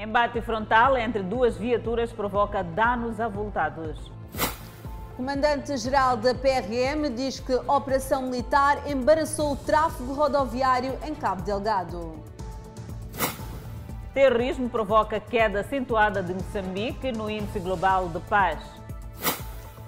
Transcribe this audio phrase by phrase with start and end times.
[0.00, 4.12] Embate frontal entre duas viaturas provoca danos avultados.
[5.16, 12.14] Comandante-geral da PRM diz que a operação militar embaraçou o tráfego rodoviário em Cabo Delgado.
[14.14, 18.60] Terrorismo provoca queda acentuada de Moçambique no Índice Global de Paz.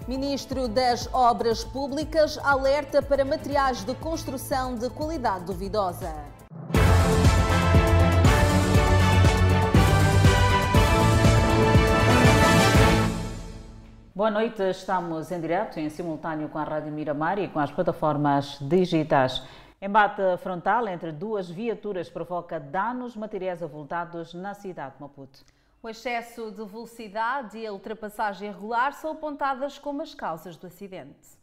[0.09, 6.40] Ministro das Obras Públicas alerta para materiais de construção de qualidade duvidosa.
[14.13, 18.59] Boa noite, estamos em direto, em simultâneo com a Rádio Miramar e com as plataformas
[18.61, 19.41] digitais.
[19.81, 25.45] Embate frontal entre duas viaturas provoca danos materiais avultados na cidade de Maputo.
[25.81, 31.39] O excesso de velocidade e a ultrapassagem irregular são apontadas como as causas do acidente.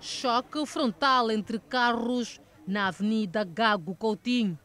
[0.00, 4.58] Choque frontal entre carros na Avenida Gago Coutinho.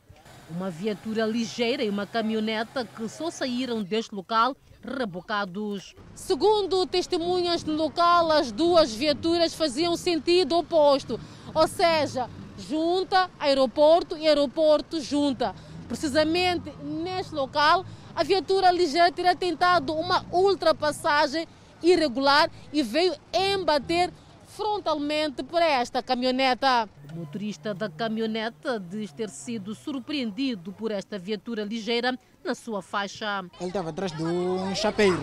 [0.49, 5.95] Uma viatura ligeira e uma caminhoneta que só saíram deste local rebocados.
[6.15, 11.19] Segundo testemunhas no local, as duas viaturas faziam sentido oposto,
[11.53, 15.55] ou seja, junta aeroporto e aeroporto junta.
[15.87, 21.47] Precisamente neste local, a viatura ligeira teria tentado uma ultrapassagem
[21.81, 24.11] irregular e veio embater
[24.47, 26.87] frontalmente por esta caminhoneta.
[27.11, 33.43] O motorista da caminhoneta diz ter sido surpreendido por esta viatura ligeira na sua faixa.
[33.59, 35.19] Ele estava atrás de um chapeiro.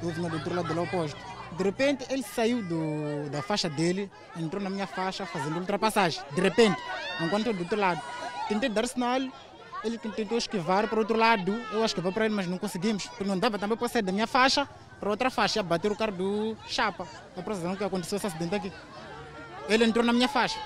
[0.00, 1.18] Do outro lado do oposto.
[1.56, 6.22] De repente, ele saiu do, da faixa dele, entrou na minha faixa fazendo ultrapassagem.
[6.34, 6.80] De repente,
[7.20, 8.00] enquanto eu do outro lado,
[8.48, 9.20] tentei dar sinal,
[9.84, 11.52] ele tentou esquivar para o outro lado.
[11.72, 13.06] Eu esquivar para ele, mas não conseguimos.
[13.06, 16.12] Porque não dava também para sair da minha faixa para outra faixa, bater o carro
[16.12, 17.08] do chapa.
[17.36, 18.72] É saber o que aconteceu esse acidente aqui.
[19.68, 20.58] Ele entrou na minha faixa.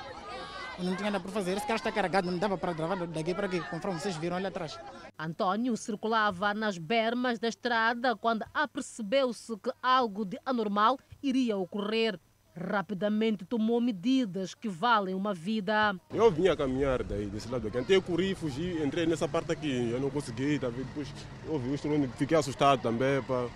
[0.79, 1.57] Eu não tinha nada para fazer.
[1.57, 4.47] Esse carro está carregado, não dava para gravar daqui para aqui, conforme vocês viram ali
[4.47, 4.79] atrás.
[5.19, 12.21] Antônio circulava nas bermas da estrada quando apercebeu-se que algo de anormal iria ocorrer.
[12.55, 15.95] Rapidamente tomou medidas que valem uma vida.
[16.11, 17.93] Eu vinha a caminhar daí, desse lado aqui.
[17.93, 19.91] Eu corri, fugi, entrei nessa parte aqui.
[19.91, 21.09] Eu não consegui, tá depois
[21.47, 23.23] eu vi o instrumento, fiquei assustado também.
[23.23, 23.47] Pá.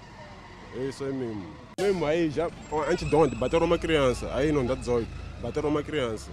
[0.77, 1.47] É isso aí mesmo.
[1.81, 2.49] Mesmo aí, já,
[2.89, 4.33] antes de onde, bateram uma criança.
[4.35, 5.09] Aí não dá 18,
[5.43, 6.31] bateram uma criança.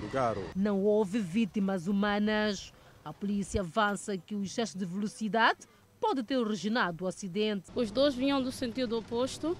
[0.00, 0.42] Ligaram.
[0.54, 2.72] Não houve vítimas humanas.
[3.04, 5.60] A polícia avança que o excesso de velocidade
[6.00, 7.70] pode ter originado o acidente.
[7.74, 9.56] Os dois vinham do sentido oposto.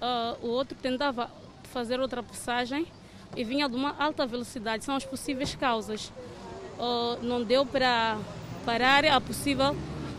[0.00, 1.30] Uh, o outro tentava
[1.64, 2.86] fazer outra passagem
[3.36, 4.84] e vinha de uma alta velocidade.
[4.84, 6.12] São as possíveis causas.
[6.78, 8.18] Uh, não deu para
[8.64, 9.76] parar a possível,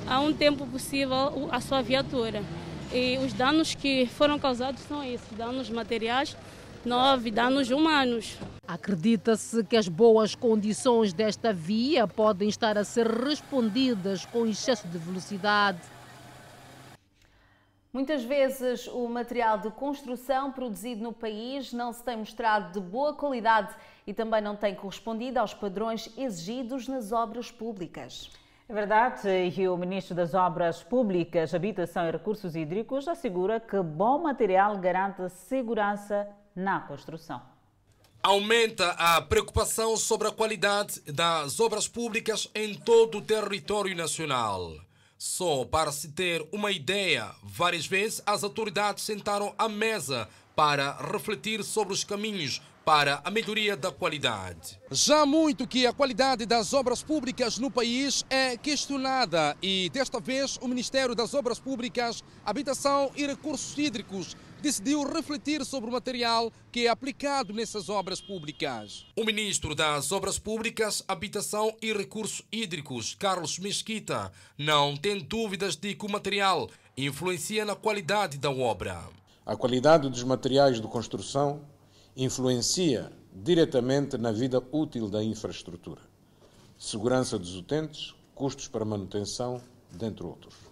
[0.07, 2.43] a um tempo possível a sua viatura.
[2.91, 6.35] E os danos que foram causados são esses, danos materiais
[6.89, 8.35] nove danos humanos.
[8.67, 14.97] Acredita-se que as boas condições desta via podem estar a ser respondidas com excesso de
[14.97, 15.79] velocidade.
[17.93, 23.13] Muitas vezes o material de construção produzido no país não se tem mostrado de boa
[23.13, 23.75] qualidade
[24.07, 28.31] e também não tem correspondido aos padrões exigidos nas obras públicas.
[28.67, 34.19] É verdade, e o Ministro das Obras Públicas, Habitação e Recursos Hídricos assegura que bom
[34.19, 37.41] material garante segurança na construção.
[38.21, 44.75] Aumenta a preocupação sobre a qualidade das obras públicas em todo o território nacional.
[45.17, 51.63] Só para se ter uma ideia, várias vezes as autoridades sentaram à mesa para refletir
[51.63, 54.79] sobre os caminhos para a melhoria da qualidade.
[54.89, 60.57] Já muito que a qualidade das obras públicas no país é questionada e desta vez
[60.61, 66.85] o Ministério das Obras Públicas, Habitação e Recursos Hídricos decidiu refletir sobre o material que
[66.85, 69.05] é aplicado nessas obras públicas.
[69.15, 75.95] O ministro das Obras Públicas, Habitação e Recursos Hídricos, Carlos Mesquita, não tem dúvidas de
[75.95, 79.03] que o material influencia na qualidade da obra.
[79.45, 81.61] A qualidade dos materiais de construção
[82.15, 86.01] influencia diretamente na vida útil da infraestrutura,
[86.77, 89.61] segurança dos utentes, custos para manutenção,
[89.91, 90.68] dentre outros.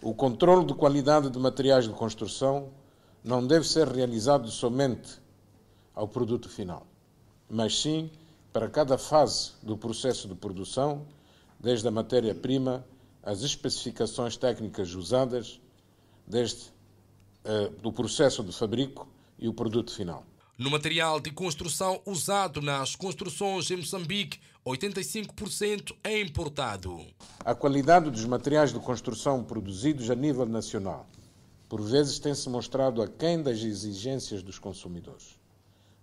[0.00, 2.70] O controle de qualidade de materiais de construção
[3.24, 5.20] não deve ser realizado somente
[5.94, 6.86] ao produto final,
[7.50, 8.10] mas sim
[8.52, 11.06] para cada fase do processo de produção,
[11.58, 12.86] desde a matéria-prima
[13.22, 15.60] às especificações técnicas usadas,
[16.26, 16.68] desde
[17.44, 19.08] uh, o processo de fabrico
[19.38, 20.24] e o produto final.
[20.56, 27.00] No material de construção usado nas construções em Moçambique, 85% é importado.
[27.44, 31.06] A qualidade dos materiais de construção produzidos a nível nacional,
[31.68, 35.38] por vezes, tem-se mostrado aquém das exigências dos consumidores.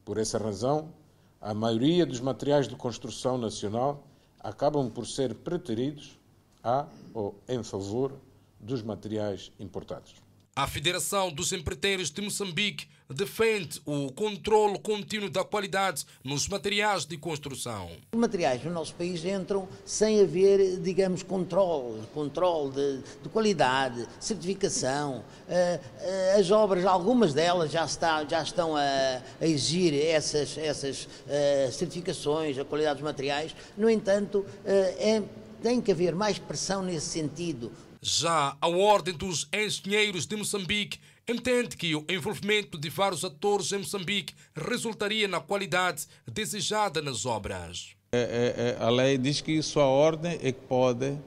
[0.03, 0.93] Por essa razão,
[1.41, 4.03] a maioria dos materiais de construção nacional
[4.39, 6.19] acabam por ser preteridos
[6.63, 8.13] a ou em favor
[8.59, 10.24] dos materiais importados.
[10.57, 17.17] A Federação dos Empreiteiros de Moçambique defende o controle contínuo da qualidade nos materiais de
[17.17, 17.89] construção.
[18.13, 25.25] Os materiais no nosso país entram sem haver, digamos, controle, controle de, de qualidade, certificação.
[25.45, 31.03] Uh, uh, as obras, algumas delas já, está, já estão a, a exigir essas, essas
[31.03, 33.53] uh, certificações, a qualidade dos materiais.
[33.77, 35.21] No entanto, é,
[35.61, 37.73] tem que haver mais pressão nesse sentido.
[38.07, 43.79] Já a Ordem dos Engenheiros de Moçambique entende que o envolvimento de vários atores em
[43.79, 47.95] Moçambique resultaria na qualidade desejada nas obras.
[48.11, 51.17] É, é, é a lei diz que só a Ordem é que pode,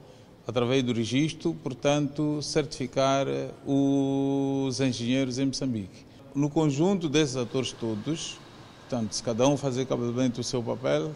[0.47, 3.27] através do registro, portanto, certificar
[3.67, 6.05] os engenheiros em Moçambique.
[6.33, 8.37] No conjunto desses atores todos,
[8.87, 11.13] portanto, se cada um fazer cabalmente o seu papel,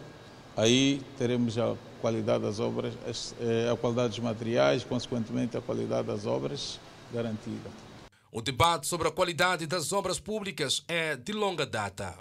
[0.56, 2.94] aí teremos já qualidade das obras,
[3.40, 6.78] eh, a qualidade dos materiais, consequentemente a qualidade das obras
[7.12, 7.70] garantida.
[8.30, 12.14] O debate sobre a qualidade das obras públicas é de longa data.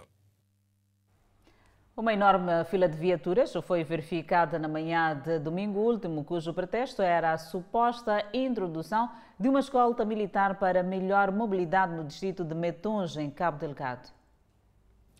[1.97, 7.33] Uma enorme fila de viaturas foi verificada na manhã de domingo último, cujo pretexto era
[7.33, 13.29] a suposta introdução de uma escolta militar para melhor mobilidade no distrito de Metunge, em
[13.29, 14.09] Cabo Delgado.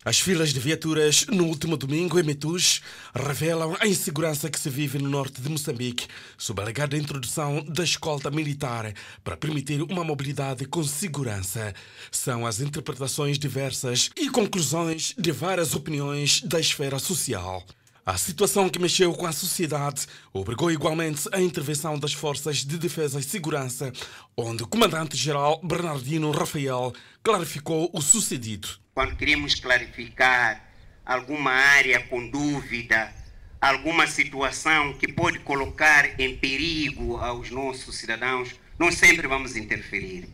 [0.06, 2.82] As filas de viaturas no último domingo em Metus
[3.14, 6.06] revelam a insegurança que se vive no norte de Moçambique,
[6.36, 8.92] sob a alegada introdução da escolta militar
[9.24, 11.72] para permitir uma mobilidade com segurança.
[12.10, 17.64] São as interpretações diversas e conclusões de várias opiniões da esfera social.
[18.04, 23.20] A situação que mexeu com a sociedade obrigou igualmente a intervenção das Forças de Defesa
[23.20, 23.90] e Segurança,
[24.36, 26.92] onde o Comandante-Geral Bernardino Rafael
[27.22, 30.64] clarificou o sucedido quando queremos clarificar
[31.04, 33.12] alguma área com dúvida,
[33.60, 40.28] alguma situação que pode colocar em perigo aos nossos cidadãos, nós sempre vamos interferir.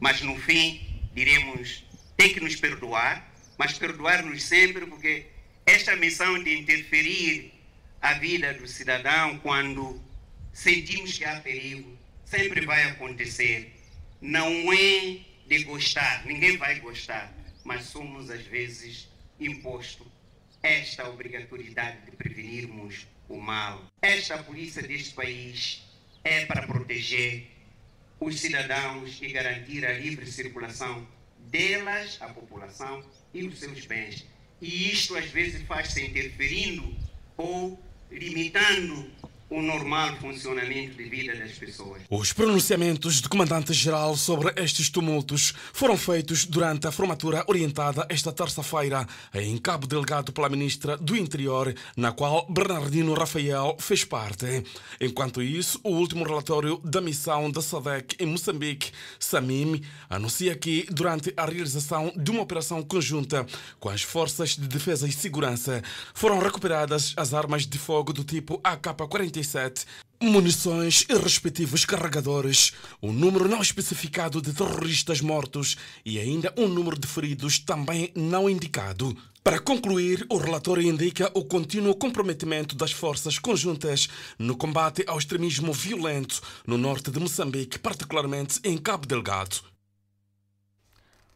[0.00, 1.84] Mas no fim, diremos,
[2.16, 5.26] tem que nos perdoar, mas perdoar-nos sempre, porque
[5.64, 7.52] esta missão de interferir
[8.02, 10.02] a vida do cidadão quando
[10.52, 13.72] sentimos que há perigo, sempre vai acontecer.
[14.20, 17.39] Não é de gostar, ninguém vai gostar
[17.70, 19.08] mas somos às vezes
[19.38, 20.04] imposto
[20.60, 23.88] esta obrigatoriedade de prevenirmos o mal.
[24.02, 25.80] Esta polícia deste país
[26.24, 27.46] é para proteger
[28.18, 31.06] os cidadãos e garantir a livre circulação
[31.38, 34.26] delas, a população e os seus bens.
[34.60, 36.92] E isto às vezes faz-se interferindo
[37.36, 37.80] ou
[38.10, 39.08] limitando
[39.50, 42.02] o normal funcionamento de vida das pessoas.
[42.08, 49.06] Os pronunciamentos do comandante-geral sobre estes tumultos foram feitos durante a formatura orientada esta terça-feira
[49.34, 54.62] em Cabo Delgado pela ministra do Interior, na qual Bernardino Rafael fez parte.
[55.00, 61.34] Enquanto isso, o último relatório da missão da SADEC em Moçambique, SAMIM, anuncia que durante
[61.36, 63.44] a realização de uma operação conjunta
[63.80, 65.82] com as forças de defesa e segurança,
[66.14, 69.39] foram recuperadas as armas de fogo do tipo AK-47
[70.22, 72.72] munições e respectivos carregadores,
[73.02, 78.48] um número não especificado de terroristas mortos e ainda um número de feridos também não
[78.48, 79.16] indicado.
[79.42, 84.08] Para concluir, o relatório indica o contínuo comprometimento das forças conjuntas
[84.38, 89.69] no combate ao extremismo violento no norte de Moçambique, particularmente em Cabo Delgado.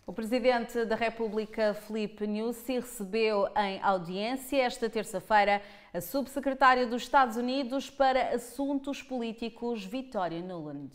[0.06, 5.62] O Presidente da República, Felipe Nyusi, recebeu em audiência esta terça-feira
[5.94, 10.90] a Subsecretária dos Estados Unidos para Assuntos Políticos, Vitória Nuland.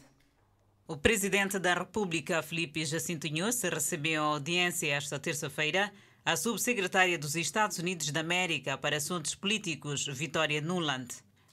[0.88, 5.92] O Presidente da República, Felipe Jacinto Nyusi, recebeu em audiência esta terça-feira
[6.24, 11.08] a Subsecretária dos Estados Unidos da América para Assuntos Políticos, Vitória Nuland.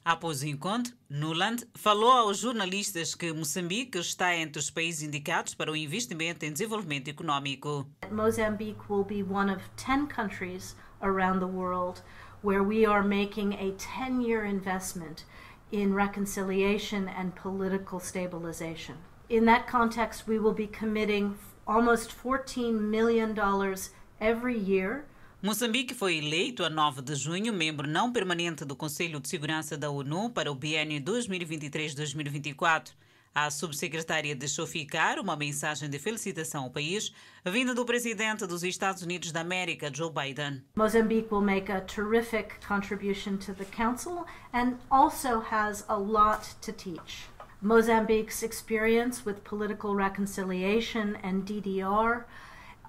[0.06, 5.72] Após o encontro, Nuland falou aos jornalistas que Moçambique está entre os países indicados para
[5.72, 7.84] o investimento em desenvolvimento econômico.
[8.12, 12.02] Mozambique will be one of 10 countries around the world
[12.44, 15.24] where we are making a 10-year investment
[15.72, 18.94] in reconciliation and political stabilization.
[19.28, 21.34] In that context, we will be committing
[21.66, 25.04] almost 14 million dollars every year
[25.46, 29.88] Moçambique foi eleito a 9 de junho membro não permanente do Conselho de Segurança da
[29.88, 32.88] ONU para o biênio 2023-2024.
[33.32, 37.12] A subsecretária deixou ficar uma mensagem de felicitação ao país,
[37.44, 40.64] vinda do presidente dos Estados Unidos da América, Joe Biden.
[40.74, 46.72] Mozambique will make a terrific contribution to the council and also has a lot to
[46.72, 47.28] teach.
[47.62, 52.24] Mozambique's experience with political reconciliation and DDR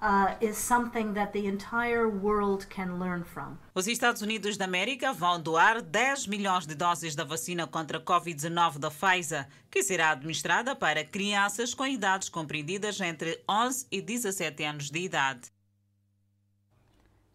[0.02, 3.58] uh, is something that the entire world can learn from.
[3.74, 8.00] Os Estados Unidos da América vão doar 10 milhões de doses da vacina contra a
[8.00, 14.64] Covid-19 da Pfizer, que será administrada para crianças com idades compreendidas entre 11 e 17
[14.64, 15.52] anos de idade.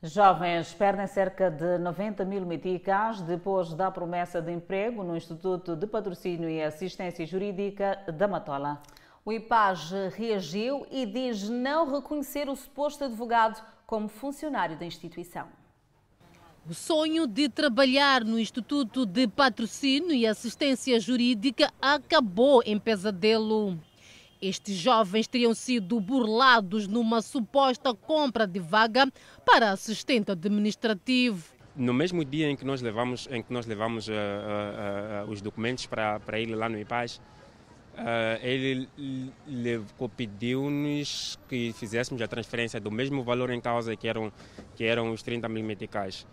[0.06, 5.88] Jovens perdem cerca de 90 mil meticais depois da promessa de emprego no Instituto de
[5.88, 8.82] Patrocínio e Assistência Jurídica da Matola.
[9.26, 15.48] O IPAG reagiu e diz não reconhecer o suposto advogado como funcionário da instituição.
[16.70, 23.80] O sonho de trabalhar no Instituto de Patrocínio e Assistência Jurídica acabou em pesadelo.
[24.42, 29.10] Estes jovens teriam sido burlados numa suposta compra de vaga
[29.46, 31.54] para assistente administrativo.
[31.78, 35.42] No mesmo dia em que nós levamos, em que nós levamos uh, uh, uh, os
[35.42, 37.22] documentos para, para ele lá no IPAS,
[38.42, 38.88] ele
[40.18, 44.32] pediu-nos que fizéssemos a transferência do mesmo valor em causa que eram,
[44.76, 46.26] que eram os 30 mil meticais.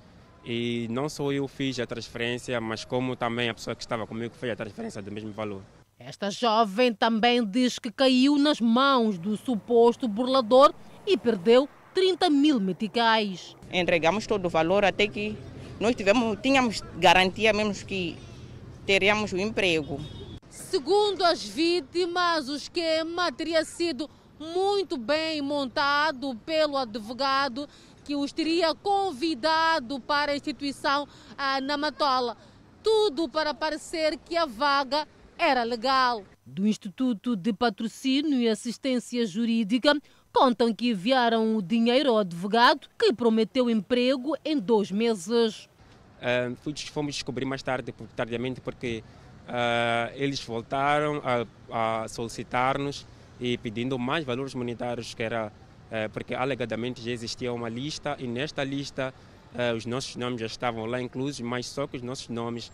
[0.44, 4.34] E não só eu fiz a transferência, mas como também a pessoa que estava comigo
[4.34, 5.62] fez a transferência do mesmo valor.
[5.98, 10.72] Esta jovem também diz que caiu nas mãos do suposto burlador
[11.06, 13.54] e perdeu 30 mil meticais.
[13.70, 15.36] Entregamos todo o valor até que
[15.78, 18.16] nós tivemos, tínhamos garantia mesmo que
[18.86, 20.00] teríamos o emprego.
[20.70, 24.08] Segundo as vítimas, o esquema teria sido
[24.38, 27.68] muito bem montado pelo advogado
[28.04, 32.36] que os teria convidado para a instituição ah, na Matola.
[32.84, 36.22] Tudo para parecer que a vaga era legal.
[36.46, 40.00] Do Instituto de Patrocínio e Assistência Jurídica,
[40.32, 45.68] contam que enviaram o dinheiro ao advogado que prometeu emprego em dois meses.
[46.20, 46.54] Uh,
[46.92, 49.02] fomos descobrir mais tarde, tardiamente, porque
[49.50, 53.06] uh, eles voltaram a, a solicitar-nos
[53.38, 58.26] e pedindo mais valores monetários, que era uh, porque alegadamente já existia uma lista e
[58.26, 59.12] nesta lista
[59.76, 62.70] os nossos nomes já estavam lá inclusos, mas só que os nossos nomes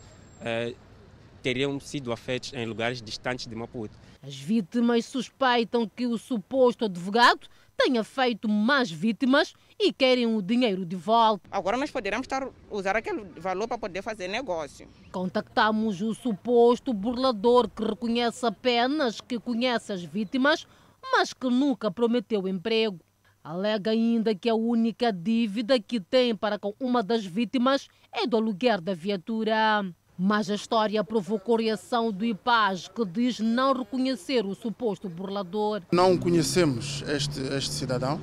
[1.43, 3.97] teriam sido afetos em lugares distantes de Maputo.
[4.23, 10.85] As vítimas suspeitam que o suposto advogado tenha feito mais vítimas e querem o dinheiro
[10.85, 11.49] de volta.
[11.51, 14.89] Agora nós poderemos estar usar aquele valor para poder fazer negócio.
[15.13, 20.67] Contactamos o suposto burlador que reconhece apenas que conhece as vítimas,
[21.13, 22.99] mas que nunca prometeu emprego.
[23.45, 28.37] Alega ainda que a única dívida que tem para com uma das vítimas é do
[28.37, 29.85] aluguer da viatura.
[30.19, 35.83] Mas a história provocou reação do IPAS, que diz não reconhecer o suposto burlador.
[35.93, 38.19] Não conhecemos este, este cidadão.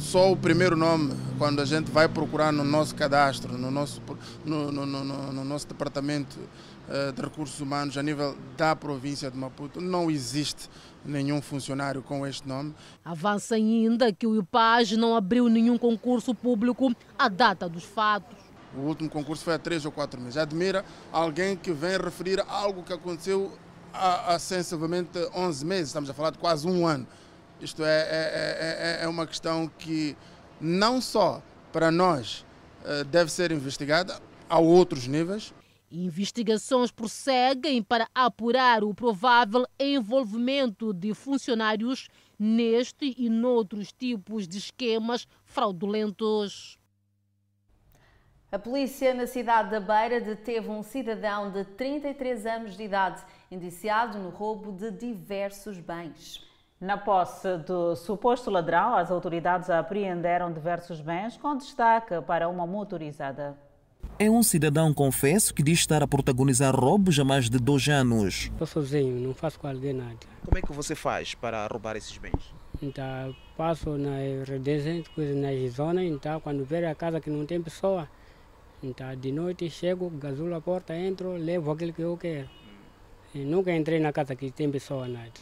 [0.00, 4.00] Só o primeiro nome, quando a gente vai procurar no nosso cadastro, no nosso,
[4.44, 9.36] no, no, no, no nosso departamento uh, de recursos humanos a nível da província de
[9.36, 10.68] Maputo, não existe
[11.04, 12.74] nenhum funcionário com este nome.
[13.04, 18.45] Avança ainda que o IPAS não abriu nenhum concurso público à data dos fatos.
[18.76, 20.36] O último concurso foi há três ou quatro meses.
[20.36, 23.56] Admira alguém que vem referir algo que aconteceu
[23.92, 27.06] há, há sensivelmente 11 meses, estamos a falar de quase um ano.
[27.60, 30.16] Isto é, é, é, é uma questão que
[30.60, 31.42] não só
[31.72, 32.44] para nós
[33.10, 35.52] deve ser investigada, a outros níveis.
[35.90, 45.26] Investigações prosseguem para apurar o provável envolvimento de funcionários neste e noutros tipos de esquemas
[45.44, 46.78] fraudulentos.
[48.50, 54.18] A polícia na cidade da Beira deteve um cidadão de 33 anos de idade, indiciado
[54.18, 56.46] no roubo de diversos bens.
[56.80, 63.58] Na posse do suposto ladrão, as autoridades apreenderam diversos bens, com destaque para uma motorizada.
[64.16, 68.44] É um cidadão, confesso, que diz estar a protagonizar roubos há mais de dois anos.
[68.44, 70.18] Estou sozinho, não faço quase nada.
[70.44, 72.54] Como é que você faz para roubar esses bens?
[72.80, 77.60] Então, passo nas redes, coisas nas zonas, então quando ver a casa que não tem
[77.60, 78.08] pessoa,
[78.82, 82.48] então, de noite chego, gasulo a porta, entro, levo aquilo que eu quero.
[83.34, 85.32] E nunca entrei na casa que tem pessoa nada.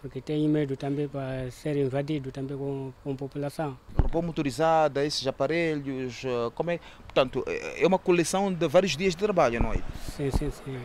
[0.00, 3.78] Porque tenho medo também para ser invadido também com, com a população.
[4.00, 6.78] Robô motorizada, esses aparelhos, eh, como é?
[7.02, 9.82] Portanto, é uma coleção de vários dias de trabalho, não é?
[10.16, 10.80] Sim, sim, sim.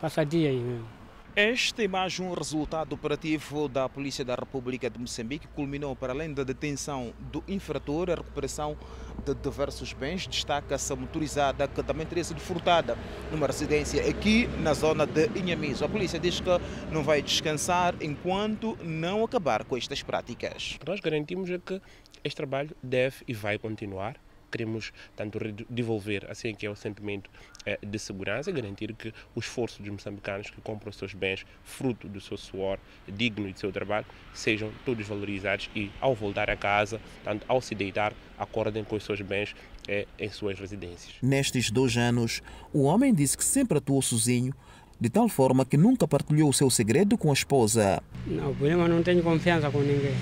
[0.00, 0.95] Passa dia aí mesmo.
[1.38, 6.32] Este é mais um resultado operativo da Polícia da República de Moçambique, culminou para além
[6.32, 8.74] da detenção do infrator, a recuperação
[9.22, 10.26] de diversos bens.
[10.26, 12.96] Destaca-se a motorizada que também teria sido furtada
[13.30, 15.84] numa residência aqui na zona de Inhamiso.
[15.84, 16.48] A polícia diz que
[16.90, 20.78] não vai descansar enquanto não acabar com estas práticas.
[20.86, 21.82] Nós garantimos que
[22.24, 24.16] este trabalho deve e vai continuar
[24.56, 27.30] queremos tanto devolver assim que é o sentimento
[27.66, 31.44] eh, de segurança e garantir que o esforço dos moçambicanos que compram os seus bens
[31.62, 36.56] fruto do seu suor digno do seu trabalho sejam todos valorizados e ao voltar a
[36.56, 39.54] casa, tanto ao se deitar, acordem com os seus bens
[39.86, 41.16] eh, em suas residências.
[41.22, 44.54] Nestes dois anos, o homem disse que sempre atuou sozinho,
[44.98, 48.02] de tal forma que nunca partilhou o seu segredo com a esposa.
[48.26, 50.14] Não, o problema não tenho confiança com ninguém.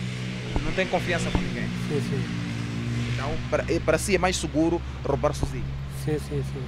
[0.65, 1.69] Não tem confiança com ninguém?
[1.89, 2.44] Sim, sim.
[3.25, 5.65] Então, para, para si é mais seguro roubar sozinho?
[6.05, 6.63] Sim, sim, sim.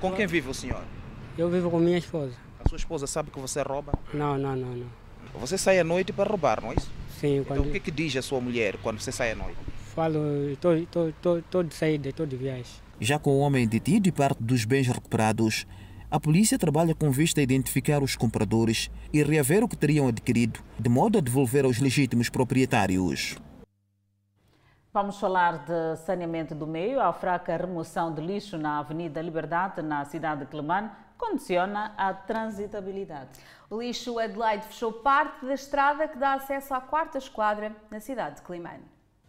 [0.00, 0.84] Com quem vive o senhor?
[1.36, 2.32] Eu vivo com minha esposa.
[2.64, 3.92] A sua esposa sabe que você rouba?
[4.14, 4.86] Não, não, não, não.
[5.40, 6.90] Você sai à noite para roubar, não é isso?
[7.20, 7.38] Sim.
[7.38, 9.56] Então o que, é que diz a sua mulher quando você sai à noite?
[9.94, 10.20] Falo,
[10.52, 12.66] estou de saída, estou de viagem.
[13.00, 15.66] Já com o homem detido e parte dos bens recuperados,
[16.08, 20.60] a polícia trabalha com vista a identificar os compradores e reaver o que teriam adquirido,
[20.78, 23.36] de modo a devolver aos legítimos proprietários.
[24.96, 27.02] Vamos falar de saneamento do meio.
[27.02, 33.28] A fraca remoção de lixo na Avenida Liberdade, na cidade de Clemane, condiciona a transitabilidade.
[33.68, 38.36] O lixo Adelaide fechou parte da estrada que dá acesso à quarta esquadra na cidade
[38.36, 38.84] de Climane.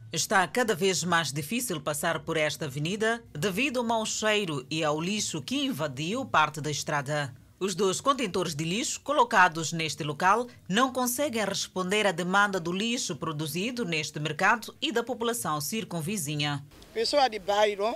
[0.10, 5.02] Está cada vez mais difícil passar por esta avenida devido ao mau cheiro e ao
[5.02, 7.34] lixo que invadiu parte da estrada.
[7.60, 13.16] Os dois contentores de lixo colocados neste local não conseguem responder à demanda do lixo
[13.16, 16.64] produzido neste mercado e da população circunvizinha.
[16.94, 17.96] Pessoa de bairro,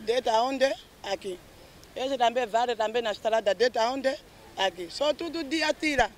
[0.00, 0.72] desde onde?
[1.02, 1.38] Aqui.
[1.94, 4.16] Esse também vale também na estrada, desde onde?
[4.56, 4.88] Aqui.
[4.90, 6.10] Só todo dia tira.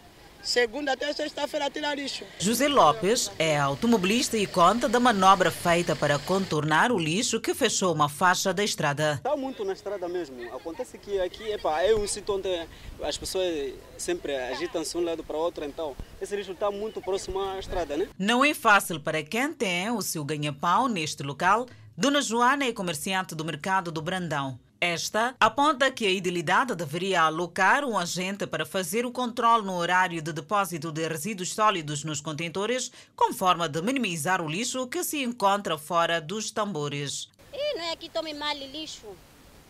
[0.44, 2.22] Segunda até sexta-feira tira lixo.
[2.38, 7.94] José Lopes é automobilista e conta da manobra feita para contornar o lixo que fechou
[7.94, 9.14] uma faixa da estrada.
[9.14, 10.36] Está muito na estrada mesmo.
[10.54, 12.68] Acontece que aqui epa, é um sítio onde
[13.02, 17.40] as pessoas sempre agitam-se um lado para o outro, então esse lixo está muito próximo
[17.40, 18.06] à estrada, né?
[18.18, 21.66] Não é fácil para quem tem o seu ganha-pão neste local.
[21.96, 24.58] Dona Joana é comerciante do mercado do Brandão.
[24.80, 30.20] Esta aponta que a idilidade deveria alocar um agente para fazer o controle no horário
[30.20, 35.22] de depósito de resíduos sólidos nos contentores, com forma de minimizar o lixo que se
[35.22, 37.30] encontra fora dos tambores.
[37.52, 39.06] E não é que tome mal lixo.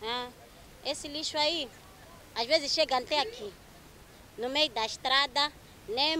[0.00, 0.28] Né?
[0.84, 1.68] Esse lixo aí,
[2.34, 3.52] às vezes chega até aqui,
[4.36, 5.52] no meio da estrada,
[5.88, 6.16] nem,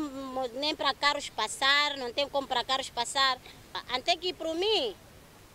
[0.55, 3.39] nem para carros passar, não tem como para carros passar.
[3.89, 4.95] Até que para mim,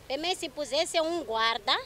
[0.08, 1.80] também se pusesse um guarda,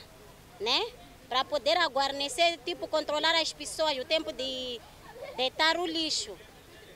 [0.59, 1.02] né?
[1.33, 4.79] Para poder aguarnecer, tipo, controlar as pessoas, o tempo de
[5.35, 6.31] deitar o lixo.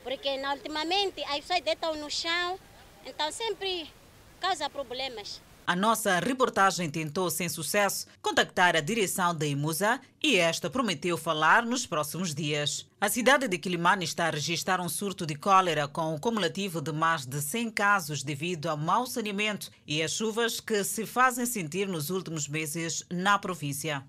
[0.04, 2.60] Porque na, ultimamente as pessoas deitam no chão,
[3.04, 3.92] então sempre
[4.40, 5.42] causa problemas.
[5.66, 11.66] A nossa reportagem tentou, sem sucesso, contactar a direção da Imusa e esta prometeu falar
[11.66, 12.86] nos próximos dias.
[13.02, 16.92] A cidade de Quilimane está a registrar um surto de cólera com um cumulativo de
[16.92, 21.88] mais de 100 casos devido ao mau saneamento e às chuvas que se fazem sentir
[21.88, 24.06] nos últimos meses na província.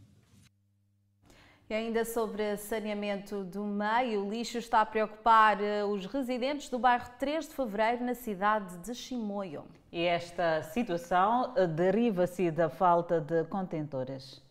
[1.71, 6.79] E ainda sobre saneamento do meio, o lixo está a preocupar eh, os residentes do
[6.79, 9.67] bairro 3 de Fevereiro, na cidade de Chimoio.
[9.93, 14.43] E esta situação eh, deriva-se da falta de contentores.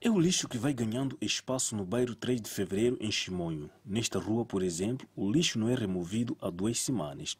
[0.00, 3.68] É o lixo que vai ganhando espaço no bairro 3 de Fevereiro, em Chimoio.
[3.84, 7.36] Nesta rua, por exemplo, o lixo não é removido há duas semanas.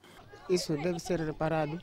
[0.51, 1.79] Isso deve ser reparado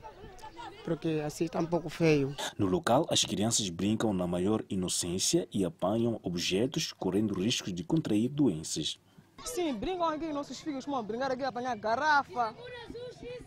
[0.83, 2.35] porque assim está um pouco feio.
[2.57, 8.29] No local, as crianças brincam na maior inocência e apanham objetos, correndo riscos de contrair
[8.29, 8.99] doenças.
[9.43, 12.55] Sim, brincam aqui, nossos filhos costumam brincar aqui, apanhar garrafa.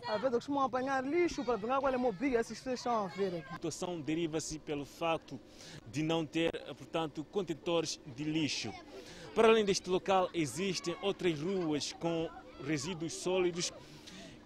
[0.07, 3.35] Às vezes costumam apanhar lixo para brincar com a mobília, essas pessoas estão a ver
[3.35, 3.49] aqui.
[3.49, 5.39] A situação deriva-se pelo fato
[5.91, 8.73] de não ter, portanto, contentores de lixo.
[9.35, 12.29] Para além deste local, existem outras ruas com
[12.65, 13.71] resíduos sólidos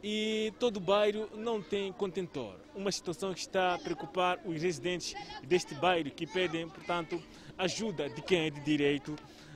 [0.04, 2.58] e todo o bairro não tem contentor.
[2.76, 5.14] Uma situação que está a preocupar os residentes
[5.48, 7.24] deste bairro que pedem, portanto,
[7.58, 9.16] ajuda de quem é de direito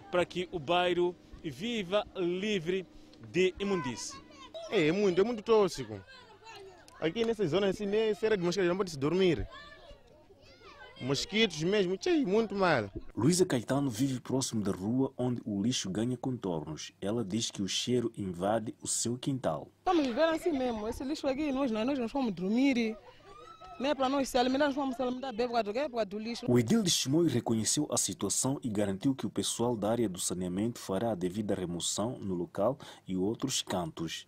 [0.09, 2.87] para que o bairro viva livre
[3.29, 4.17] de imundície.
[4.71, 6.01] É, é muito, é muito tóxico.
[6.99, 9.45] Aqui nessa zona assim, nem será de mosquitos, não pode se dormir.
[10.99, 12.89] Mosquitos mesmo, tchê, muito mal.
[13.15, 16.91] Luísa Caetano vive próximo da rua onde o lixo ganha contornos.
[16.99, 19.67] Ela diz que o cheiro invade o seu quintal.
[19.79, 20.87] Estamos vivendo assim mesmo.
[20.87, 22.97] Esse lixo aqui, nós, nós não vamos dormir.
[23.79, 26.51] Nem é para nós se alimentar, nós vamos se alimentar bem por causa do lixo.
[26.51, 30.19] O edil de Chimoio reconheceu a situação e garantiu que o pessoal da área do
[30.19, 32.75] saneamento fará a devida remoção no local
[33.07, 34.27] e outros cantos.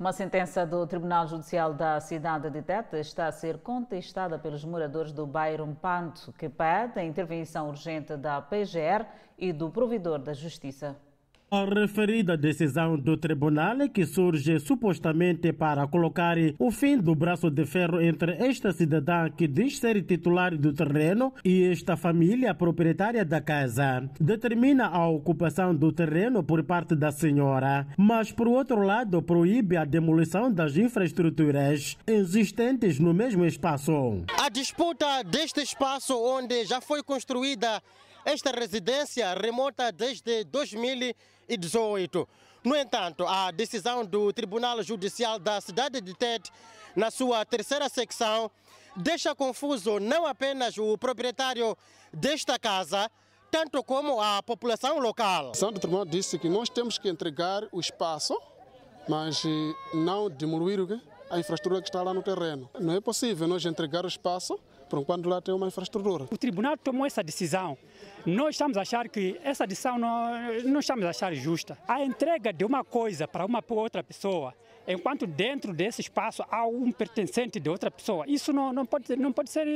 [0.00, 5.12] Uma sentença do Tribunal Judicial da cidade de Tete está a ser contestada pelos moradores
[5.12, 9.04] do bairro Panto, que pede a intervenção urgente da PGR
[9.36, 10.96] e do provedor da Justiça.
[11.52, 17.66] A referida decisão do tribunal que surge supostamente para colocar o fim do braço de
[17.66, 23.40] ferro entre esta cidadã que diz ser titular do terreno e esta família proprietária da
[23.40, 29.76] casa determina a ocupação do terreno por parte da senhora, mas por outro lado proíbe
[29.76, 34.22] a demolição das infraestruturas existentes no mesmo espaço.
[34.38, 37.82] A disputa deste espaço onde já foi construída
[38.30, 42.28] esta residência remonta desde 2018.
[42.62, 46.52] No entanto, a decisão do Tribunal Judicial da cidade de Tete,
[46.94, 48.48] na sua terceira secção,
[48.94, 51.76] deixa confuso não apenas o proprietário
[52.12, 53.10] desta casa,
[53.50, 55.48] tanto como a população local.
[55.48, 58.40] A decisão do tribunal disse que nós temos que entregar o espaço,
[59.08, 59.42] mas
[59.92, 60.78] não demolir
[61.28, 62.70] a infraestrutura que está lá no terreno.
[62.78, 64.56] Não é possível nós entregar o espaço
[64.90, 66.24] por enquanto lá tem uma infraestrutura.
[66.30, 67.78] O tribunal tomou essa decisão.
[68.26, 71.78] Nós estamos a achar que essa decisão não, não estamos a achar justa.
[71.86, 74.52] A entrega de uma coisa para uma outra pessoa
[74.92, 78.24] enquanto dentro desse espaço há um pertencente de outra pessoa.
[78.26, 79.66] Isso não, não, pode, não pode ser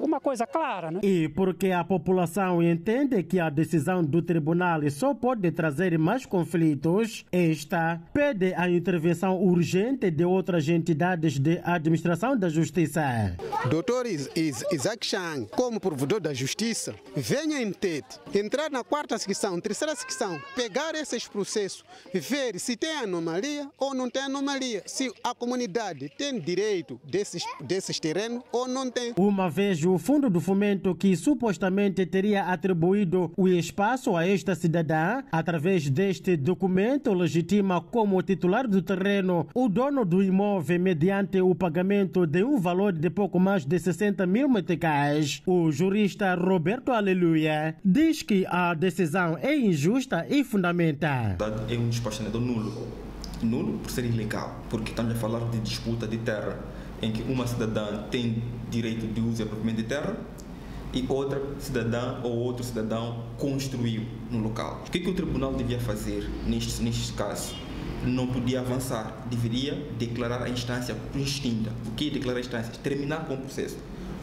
[0.00, 0.90] uma coisa clara.
[0.90, 1.00] Né?
[1.02, 7.24] E porque a população entende que a decisão do tribunal só pode trazer mais conflitos,
[7.32, 13.36] esta pede a intervenção urgente de outras entidades de administração da justiça.
[13.70, 19.94] Doutor Isaac Chang, como provedor da justiça, venha em Tete, entrar na quarta secção, terceira
[19.94, 24.37] secção, pegar esses processos, ver se tem anomalia ou não tem anomalia,
[24.86, 29.12] se a comunidade tem direito desses, desses terrenos ou não tem.
[29.16, 35.22] Uma vez o Fundo do Fomento, que supostamente teria atribuído o espaço a esta cidadã,
[35.30, 42.26] através deste documento, legitima como titular do terreno o dono do imóvel mediante o pagamento
[42.26, 45.42] de um valor de pouco mais de 60 mil meticais.
[45.46, 51.36] O jurista Roberto Aleluia diz que a decisão é injusta e fundamental.
[51.68, 53.07] É um despachamento nulo
[53.42, 56.58] nulo por ser ilegal, porque estamos a falar de disputa de terra,
[57.00, 60.16] em que uma cidadã tem direito de uso e aproveitamento de terra
[60.92, 64.82] e outra cidadã ou outro cidadão construiu no local.
[64.86, 67.54] O que, que o tribunal devia fazer neste, neste caso?
[68.04, 71.70] Não podia avançar, deveria declarar a instância extinta.
[71.86, 72.72] O que é declarar a instância?
[72.82, 73.76] Terminar com o processo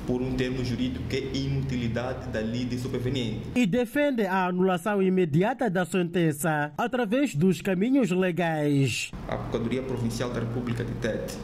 [0.05, 3.41] por um termo jurídico que é inutilidade da lide superveniente.
[3.55, 9.11] E defende a anulação imediata da sentença através dos caminhos legais.
[9.27, 11.35] A Procuradoria Provincial da República de Tete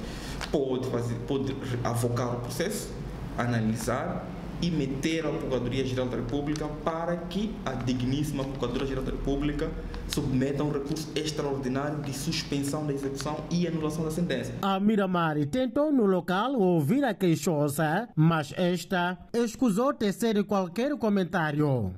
[0.52, 2.94] pode, fazer, pode avocar o processo,
[3.38, 4.28] analisar
[4.62, 9.72] e meter a Procuradoria-Geral da República para que a digníssima Procuradoria-Geral da República
[10.08, 14.54] submeta um recurso extraordinário de suspensão da execução e anulação da sentença.
[14.62, 21.94] A Miramari tentou no local ouvir a queixosa, mas esta escusou tecer qualquer comentário.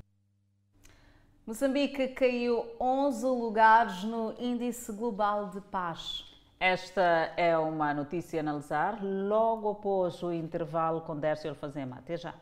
[1.46, 6.24] Moçambique caiu 11 lugares no Índice Global de Paz.
[6.58, 11.98] Esta é uma notícia a analisar logo após o intervalo com Dércio Alfazema.
[11.98, 12.34] Até já.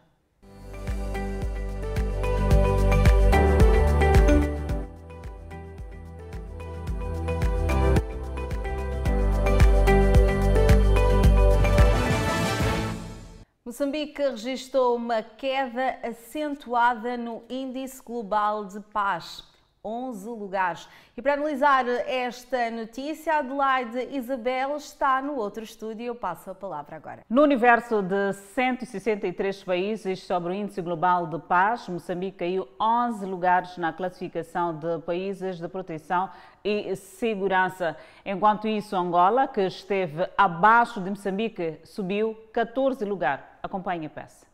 [13.72, 19.50] Moçambique registrou uma queda acentuada no Índice Global de Paz.
[19.84, 20.88] 11 lugares.
[21.18, 26.06] E para analisar esta notícia, Adelaide Isabel está no outro estúdio.
[26.06, 27.22] Eu passo a palavra agora.
[27.28, 33.78] No universo de 163 países sobre o Índice Global de Paz, Moçambique caiu 11 lugares
[33.78, 36.30] na classificação de países de proteção
[36.64, 37.98] e segurança.
[38.24, 43.44] Enquanto isso, Angola, que esteve abaixo de Moçambique, subiu 14 lugares.
[43.64, 44.51] Acompanhe a peça.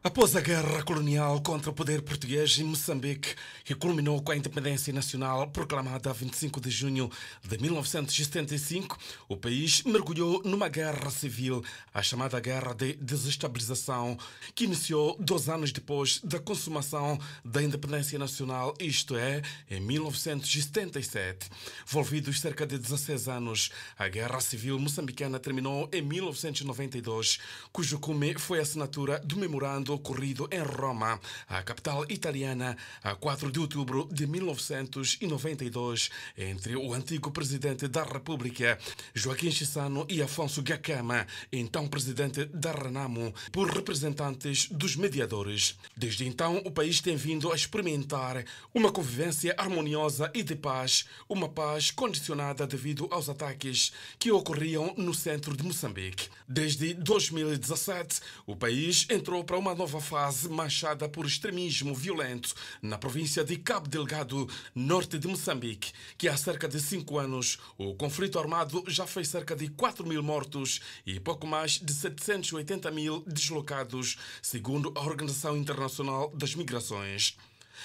[0.00, 3.34] Após a guerra colonial contra o poder português em Moçambique,
[3.64, 7.10] que culminou com a independência nacional proclamada a 25 de junho
[7.42, 8.96] de 1975,
[9.28, 14.16] o país mergulhou numa guerra civil, a chamada Guerra de Desestabilização,
[14.54, 21.50] que iniciou dois anos depois da consumação da independência nacional, isto é, em 1977.
[21.88, 27.40] Envolvidos cerca de 16 anos, a Guerra Civil moçambicana terminou em 1992,
[27.72, 33.50] cujo cume foi a assinatura do memorando ocorrido em Roma, a capital italiana, a 4
[33.50, 38.78] de outubro de 1992, entre o antigo presidente da República,
[39.14, 45.76] Joaquim Chissano, e Afonso Gacama, então presidente da Renamo, por representantes dos mediadores.
[45.96, 51.48] Desde então, o país tem vindo a experimentar uma convivência harmoniosa e de paz, uma
[51.48, 56.28] paz condicionada devido aos ataques que ocorriam no centro de Moçambique.
[56.48, 63.44] Desde 2017, o país entrou para uma nova fase manchada por extremismo violento na província
[63.44, 68.82] de Cabo Delgado, norte de Moçambique, que há cerca de cinco anos o conflito armado
[68.88, 74.92] já fez cerca de 4 mil mortos e pouco mais de 780 mil deslocados, segundo
[74.96, 77.36] a Organização Internacional das Migrações.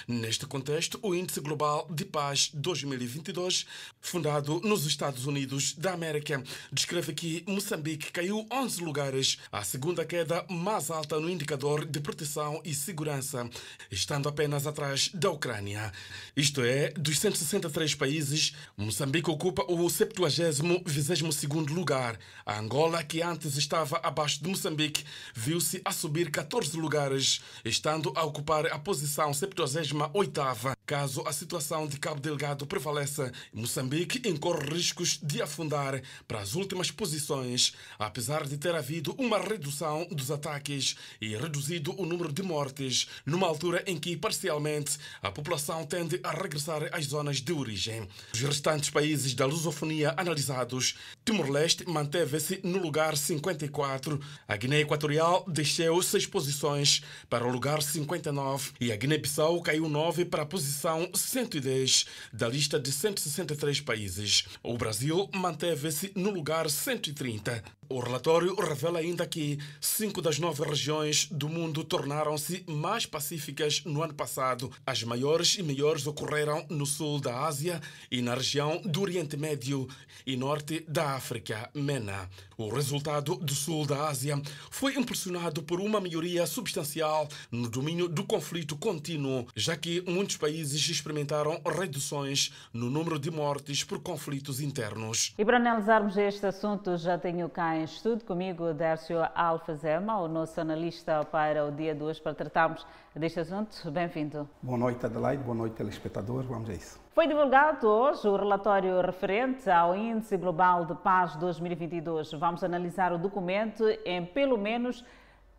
[0.07, 3.65] Neste contexto, o Índice Global de Paz 2022,
[4.01, 10.45] fundado nos Estados Unidos da América, descreve que Moçambique caiu 11 lugares, a segunda queda
[10.49, 13.49] mais alta no indicador de proteção e segurança,
[13.91, 15.91] estando apenas atrás da Ucrânia.
[16.35, 22.19] Isto é, dos 163 países, Moçambique ocupa o 70-22 lugar.
[22.45, 28.23] A Angola, que antes estava abaixo de Moçambique, viu-se a subir 14 lugares, estando a
[28.23, 29.82] ocupar a posição 70
[30.13, 30.72] oitava.
[30.93, 36.91] Caso a situação de Cabo Delgado prevaleça, Moçambique incorre riscos de afundar para as últimas
[36.91, 43.07] posições, apesar de ter havido uma redução dos ataques e reduzido o número de mortes,
[43.25, 48.07] numa altura em que, parcialmente, a população tende a regressar às zonas de origem.
[48.31, 55.99] Os restantes países da lusofonia analisados, Timor-Leste manteve-se no lugar 54, a Guiné Equatorial desceu
[56.03, 60.82] seis posições para o lugar 59 e a Guiné-Bissau caiu 9 para a posição
[61.13, 64.45] 110 da lista de 163 países.
[64.61, 67.63] O Brasil manteve-se no lugar 130.
[67.89, 74.01] O relatório revela ainda que cinco das nove regiões do mundo tornaram-se mais pacíficas no
[74.01, 74.71] ano passado.
[74.85, 79.87] As maiores e melhores ocorreram no sul da Ásia e na região do Oriente Médio
[80.25, 82.29] e norte da África, MENA.
[82.57, 84.41] O resultado do sul da Ásia
[84.71, 90.62] foi impulsionado por uma maioria substancial no domínio do conflito contínuo, já que muitos países
[90.71, 95.33] experimentaram reduções no número de mortes por conflitos internos.
[95.37, 100.61] E para analisarmos este assunto, já tenho cá em estudo comigo Dércio Alfazema, o nosso
[100.61, 103.91] analista para o dia de hoje, para tratarmos deste assunto.
[103.91, 104.49] Bem-vindo.
[104.61, 105.43] Boa noite, Adelaide.
[105.43, 106.47] Boa noite, telespectadores.
[106.47, 106.99] Vamos a isso.
[107.13, 112.31] Foi divulgado hoje o relatório referente ao Índice Global de Paz 2022.
[112.31, 115.05] Vamos analisar o documento em pelo menos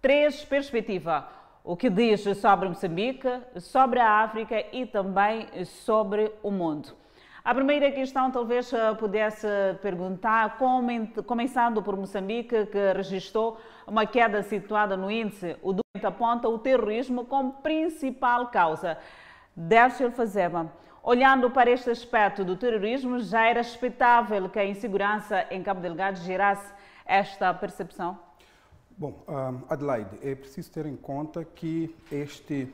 [0.02, 1.24] três perspectivas.
[1.66, 6.90] O que diz sobre Moçambique, sobre a África e também sobre o mundo.
[7.42, 9.46] A primeira questão talvez pudesse
[9.80, 10.58] perguntar,
[11.26, 15.56] começando por Moçambique, que registrou uma queda situada no índice.
[15.62, 18.98] O documento aponta o terrorismo como principal causa.
[20.14, 20.70] Fazema,
[21.02, 26.18] olhando para este aspecto do terrorismo, já era expectável que a insegurança em Cabo Delgado
[26.18, 26.70] gerasse
[27.06, 28.23] esta percepção?
[28.96, 29.24] Bom,
[29.68, 32.72] Adelaide, é preciso ter em conta que este,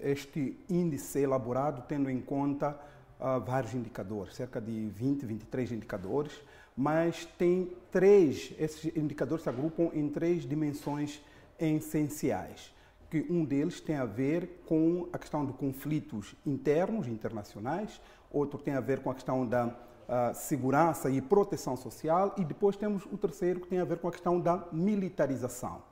[0.00, 2.76] este índice é elaborado tendo em conta
[3.20, 6.32] uh, vários indicadores, cerca de 20, 23 indicadores,
[6.76, 11.22] mas tem três, esses indicadores se agrupam em três dimensões
[11.56, 12.74] essenciais,
[13.08, 18.74] que um deles tem a ver com a questão de conflitos internos, internacionais, outro tem
[18.74, 19.72] a ver com a questão da
[20.34, 24.12] segurança e proteção social, e depois temos o terceiro que tem a ver com a
[24.12, 25.82] questão da militarização.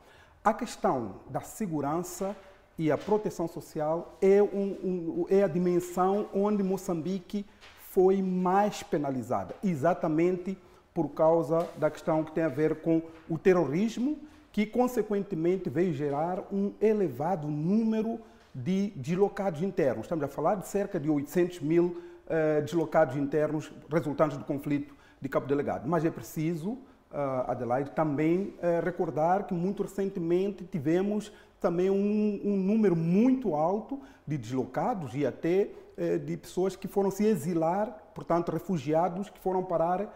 [0.43, 2.37] A questão da segurança
[2.79, 4.47] e a proteção social é, um,
[4.85, 7.47] um, é a dimensão onde Moçambique
[7.91, 10.59] foi mais penalizada, exatamente
[10.93, 14.19] por causa da questão que tem a ver com o terrorismo,
[14.53, 18.21] que consequentemente veio gerar um elevado número
[18.55, 20.05] de deslocados internos.
[20.05, 25.29] Estamos a falar de cerca de 800 mil uh, deslocados internos resultantes do conflito de
[25.29, 25.89] Cabo Delegado.
[25.89, 32.57] Mas é preciso, uh, Adelaide, também uh, recordar que muito recentemente tivemos também um, um,
[32.59, 38.53] número muito alto de deslocados e até eh, de pessoas que foram se exilar, portanto,
[38.53, 40.15] refugiados que foram parar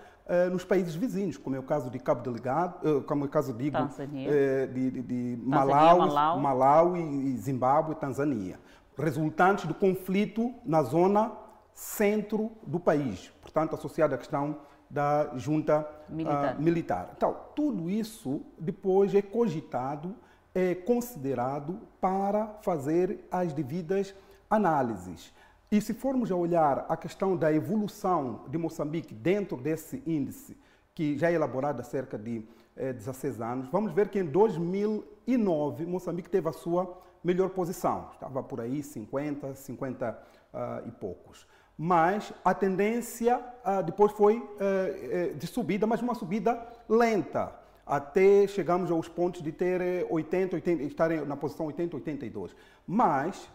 [0.53, 3.79] nos países vizinhos, como é o caso de Cabo Delegado, como é o caso, digo,
[4.75, 6.97] de, de, de Malau, Malau.
[6.99, 8.61] E, e Zimbábue e Tanzânia,
[8.99, 11.33] resultantes do conflito na zona
[11.79, 14.59] centro do país, portanto, associado à questão
[14.91, 16.57] da junta militar.
[16.57, 17.11] Uh, militar.
[17.17, 20.13] Então, tudo isso depois é cogitado
[20.53, 24.13] é considerado para fazer as devidas
[24.51, 25.33] análises.
[25.71, 30.57] E se formos a olhar a questão da evolução de Moçambique dentro desse índice,
[30.97, 35.87] que já é elaborado há cerca de eh, 16 anos, vamos ver que em 2009
[35.87, 38.09] Moçambique teve a sua melhor posição.
[38.15, 40.11] Estava por aí 50, 50
[40.53, 41.47] uh, e poucos.
[41.81, 47.55] Mas a tendência uh, depois foi uh, de subida, mas uma subida lenta
[47.87, 52.55] até chegamos aos pontos de ter 80, 80 estar na posição 80, 82.
[52.87, 53.49] Mas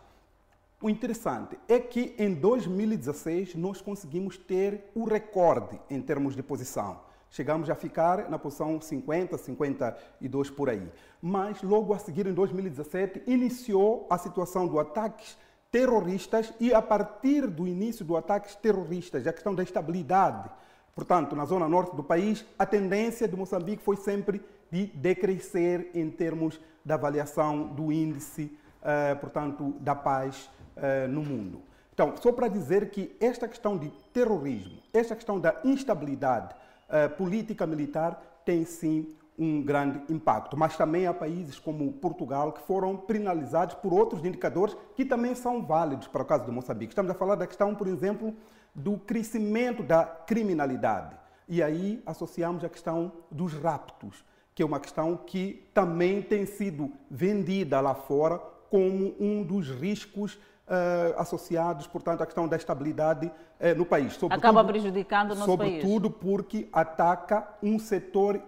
[0.81, 6.99] o interessante é que em 2016 nós conseguimos ter o recorde em termos de posição.
[7.29, 10.87] chegamos a ficar na posição 50, 52 por aí.
[11.21, 15.37] Mas logo a seguir, em 2017, iniciou a situação do ataques
[15.73, 20.47] terroristas e a partir do início do ataques terroristas, a questão da estabilidade,
[20.93, 24.39] portanto, na zona norte do país, a tendência de Moçambique foi sempre
[24.71, 31.59] de decrescer em termos da avaliação do índice, uh, portanto, da paz uh, no mundo.
[31.91, 37.65] Então, só para dizer que esta questão de terrorismo, esta questão da instabilidade uh, política
[37.65, 40.57] militar tem sim um grande impacto.
[40.57, 45.65] Mas também há países como Portugal que foram penalizados por outros indicadores que também são
[45.65, 46.91] válidos para o caso de Moçambique.
[46.91, 48.35] Estamos a falar da questão, por exemplo,
[48.73, 51.15] do crescimento da criminalidade.
[51.47, 54.23] E aí associamos a questão dos raptos,
[54.55, 58.37] que é uma questão que também tem sido vendida lá fora
[58.69, 64.13] como um dos riscos uh, associados, portanto, à questão da estabilidade uh, no país.
[64.13, 65.81] Sobretudo, Acaba prejudicando o nosso sobretudo país.
[65.83, 68.41] Sobretudo porque ataca um setor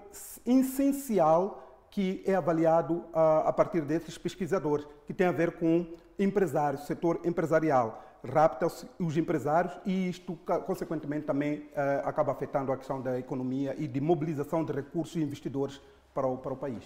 [0.46, 5.88] essencial que é avaliado uh, a partir desses pesquisadores, que tem a ver com
[6.20, 8.04] empresários, setor empresarial.
[8.28, 8.66] Rapta
[9.00, 14.02] os empresários e isto, consequentemente, também uh, acaba afetando a questão da economia e de
[14.02, 15.80] mobilização de recursos e investidores
[16.14, 16.84] para o, para o país.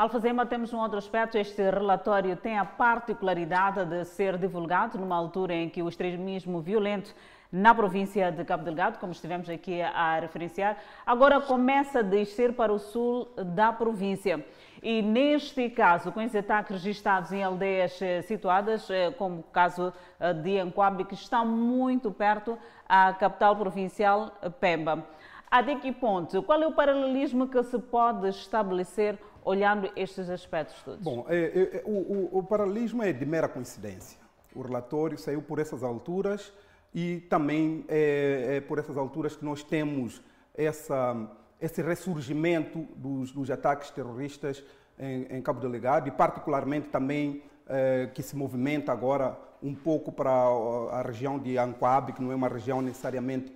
[0.00, 1.36] Alfazema, temos um outro aspecto.
[1.36, 7.14] Este relatório tem a particularidade de ser divulgado numa altura em que o extremismo violento
[7.52, 12.72] na província de Cabo Delgado, como estivemos aqui a referenciar, agora começa a descer para
[12.72, 14.42] o sul da província.
[14.82, 19.92] E neste caso, com os ataques registrados em aldeias eh, situadas, eh, como o caso
[20.18, 22.56] eh, de Anquabe, que está muito perto
[22.88, 25.06] à capital provincial, Pemba.
[25.50, 26.42] Até que ponto?
[26.44, 31.02] Qual é o paralelismo que se pode estabelecer olhando estes aspectos todos?
[31.02, 34.18] Bom, é, é, é, o, o, paralelismo é de mera coincidência.
[34.54, 36.52] O relatório saiu por essas alturas
[36.94, 40.20] e também é, é por essas alturas que nós temos
[40.54, 44.62] essa, esse ressurgimento dos, dos ataques terroristas
[44.98, 50.30] em, em, Cabo Delegado e particularmente também é, que se movimenta agora um pouco para
[50.30, 53.52] a, região de Ancoab, que não é uma região necessariamente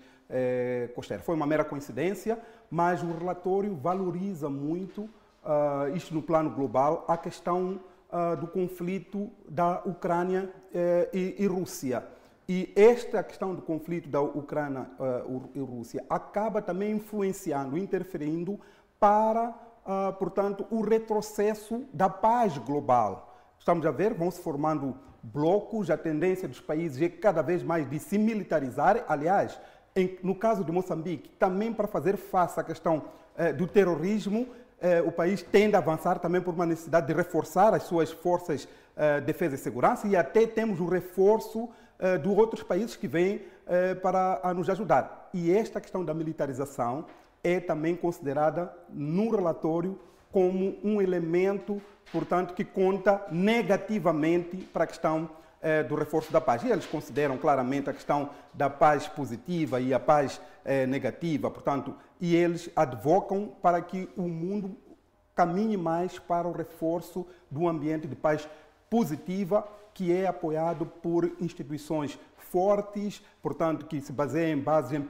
[0.94, 1.22] costeira.
[1.22, 5.08] Foi uma mera coincidência, mas o relatório valoriza muito
[5.44, 7.80] uh, isto no plano global, a questão
[8.10, 12.04] uh, do conflito da Ucrânia uh, e, e, Rússia.
[12.48, 14.86] E esta questão do conflito da Ucrânia
[15.54, 18.60] e Rússia acaba também influenciando, interferindo
[19.00, 19.54] para,
[20.18, 23.34] portanto, o retrocesso da paz global.
[23.58, 27.88] Estamos a ver, vão se formando blocos, a tendência dos países é cada vez mais
[27.88, 29.02] de se militarizar.
[29.08, 29.58] Aliás,
[29.96, 33.04] em, no caso de Moçambique, também para fazer face à questão
[33.36, 34.46] eh, do terrorismo,
[35.06, 39.20] o país tende a avançar também por uma necessidade de reforçar as suas forças de
[39.22, 41.68] defesa e segurança e até temos o reforço
[41.98, 43.42] eh, de outros países que vêm
[44.02, 45.30] para nos ajudar.
[45.32, 47.06] E esta questão da militarização
[47.42, 49.98] é também considerada no relatório
[50.30, 51.80] como um elemento,
[52.12, 55.30] portanto, que conta negativamente para a questão
[55.88, 56.62] do reforço da paz.
[56.62, 60.38] E eles consideram claramente a questão da paz positiva e a paz
[60.86, 64.74] negativa, portanto, e eles advocam para que o mundo
[65.34, 68.48] caminhe mais para o reforço do ambiente de paz
[68.88, 75.06] positiva que é apoiado por instituições fortes, portanto, que se baseiam em base, em,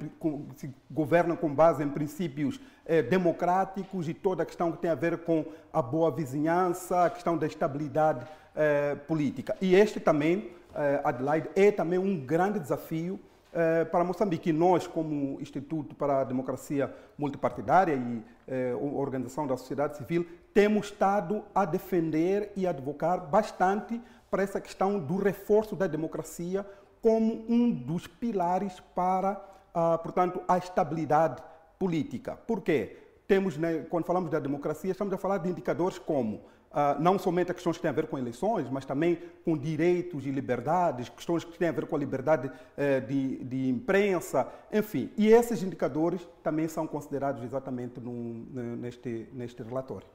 [0.56, 4.96] se governam com base em princípios eh, democráticos e toda a questão que tem a
[4.96, 9.56] ver com a boa vizinhança, a questão da estabilidade eh, política.
[9.60, 13.20] E este também, eh, Adelaide, é também um grande desafio
[13.54, 14.52] eh, para Moçambique.
[14.52, 21.44] Nós, como Instituto para a Democracia Multipartidária e eh, Organização da Sociedade Civil, temos estado
[21.54, 26.66] a defender e advocar bastante para essa questão do reforço da democracia
[27.00, 29.40] como um dos pilares para,
[29.74, 31.42] ah, portanto, a estabilidade
[31.78, 32.36] política.
[32.46, 32.96] Por quê?
[33.28, 36.42] Temos, né, quando falamos da democracia, estamos a falar de indicadores como
[36.74, 40.26] Uh, não somente a questões que têm a ver com eleições, mas também com direitos
[40.26, 45.08] e liberdades, questões que têm a ver com a liberdade uh, de, de, imprensa, enfim.
[45.16, 48.44] E esses indicadores também são considerados exatamente num,
[48.76, 50.08] neste, neste relatório.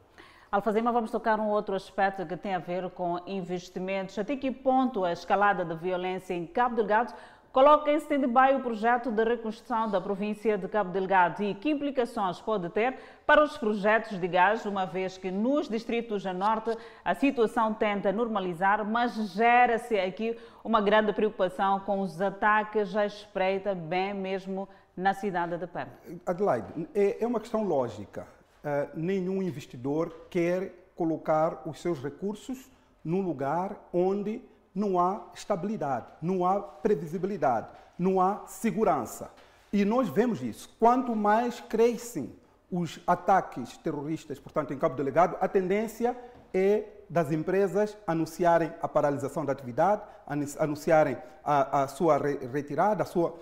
[0.51, 4.17] Alfazema, vamos tocar um outro aspecto que tem a ver com investimentos.
[4.17, 7.13] Até que ponto a escalada da violência em Cabo Delgado
[7.51, 12.39] coloca em stand-by o projeto de reconstrução da província de Cabo Delgado e que implicações
[12.41, 17.13] pode ter para os projetos de gás, uma vez que nos distritos a norte a
[17.15, 24.13] situação tenta normalizar, mas gera-se aqui uma grande preocupação com os ataques à espreita, bem
[24.13, 25.91] mesmo na cidade de Pemba.
[26.25, 28.27] Adelaide, é, é uma questão lógica.
[28.59, 32.69] Uh, nenhum investidor quer colocar os seus recursos
[33.03, 34.41] num lugar onde
[34.73, 37.67] não há estabilidade, não há previsibilidade,
[37.97, 39.31] não há segurança.
[39.71, 40.75] E nós vemos isso.
[40.79, 42.33] Quanto mais crescem
[42.71, 46.15] os ataques terroristas, portanto, em Cabo Delegado, a tendência
[46.53, 50.03] é das empresas anunciarem a paralisação da atividade,
[50.59, 53.35] anunciarem a, a sua retirada, a sua,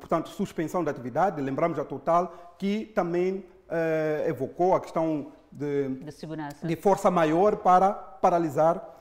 [0.00, 1.40] portanto, suspensão da atividade.
[1.40, 7.92] Lembramos a Total que também uh, evocou a questão de, de, de, força maior para
[7.92, 8.95] paralisar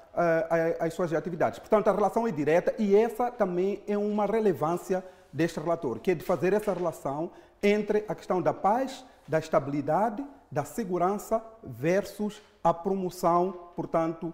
[0.79, 1.59] as suas atividades.
[1.59, 6.15] Portanto, a relação é direta e essa também é uma relevância deste relator, que é
[6.15, 12.73] de fazer essa relação entre a questão da paz, da estabilidade, da segurança versus a
[12.73, 14.33] promoção, portanto,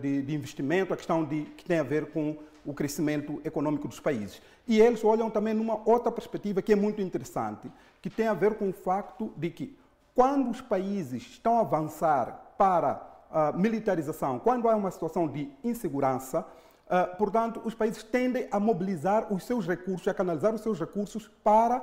[0.00, 4.00] de, de, investimento, a questão de, que tem a ver com o crescimento econômico dos
[4.00, 4.40] países.
[4.66, 8.54] E eles olham também numa outra perspectiva que é muito interessante, que tem a ver
[8.54, 9.76] com o facto de que
[10.14, 13.13] quando os países estão a avançar para
[13.54, 16.46] militarização, quando há uma situação de insegurança,
[16.86, 21.28] uh, portanto, os países tendem a mobilizar os seus recursos, a canalizar os seus recursos
[21.42, 21.82] para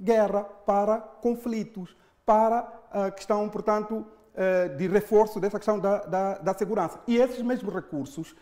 [0.00, 6.54] guerra, para conflitos, para a questão, portanto, uh, de reforço dessa questão da, da, da,
[6.54, 7.00] segurança.
[7.06, 8.34] E esses mesmos recursos,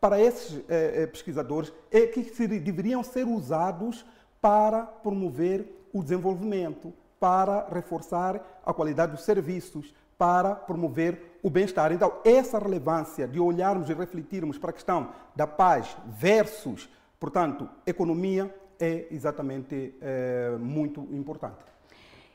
[0.00, 4.04] para esses uh, pesquisadores, é que se, deveriam ser usados
[4.40, 11.90] para promover o desenvolvimento, para reforçar a qualidade dos serviços, para promover o bem-estar.
[11.92, 18.54] Então, essa relevância de olharmos e refletirmos para a questão da paz versus, portanto, economia,
[18.78, 21.56] é exatamente é, muito importante.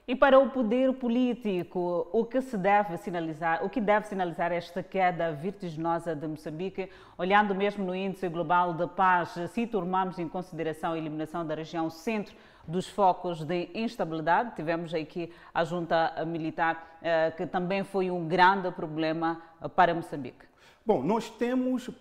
[0.07, 4.81] E para o poder político, o que se deve sinalizar, o que deve sinalizar esta
[4.81, 10.93] queda vertiginosa de Moçambique, olhando mesmo no índice global de paz, se tomarmos em consideração
[10.93, 12.35] a eliminação da região centro
[12.67, 14.55] dos focos de instabilidade.
[14.55, 19.41] Tivemos aqui a junta militar, eh, que também foi um grande problema
[19.75, 20.45] para Moçambique.
[20.85, 21.93] Bom, nós temos uh,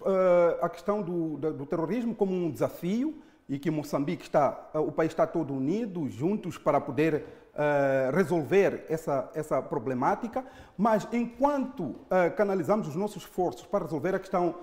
[0.61, 3.17] a questão do, do, terrorismo como um desafio
[3.49, 8.85] e que Moçambique está, uh, o país está todo unido, juntos para poder uh, resolver
[8.91, 10.45] essa, essa problemática,
[10.77, 11.97] mas enquanto
[12.37, 14.57] canalizamos os nossos esforços para resolver a questão,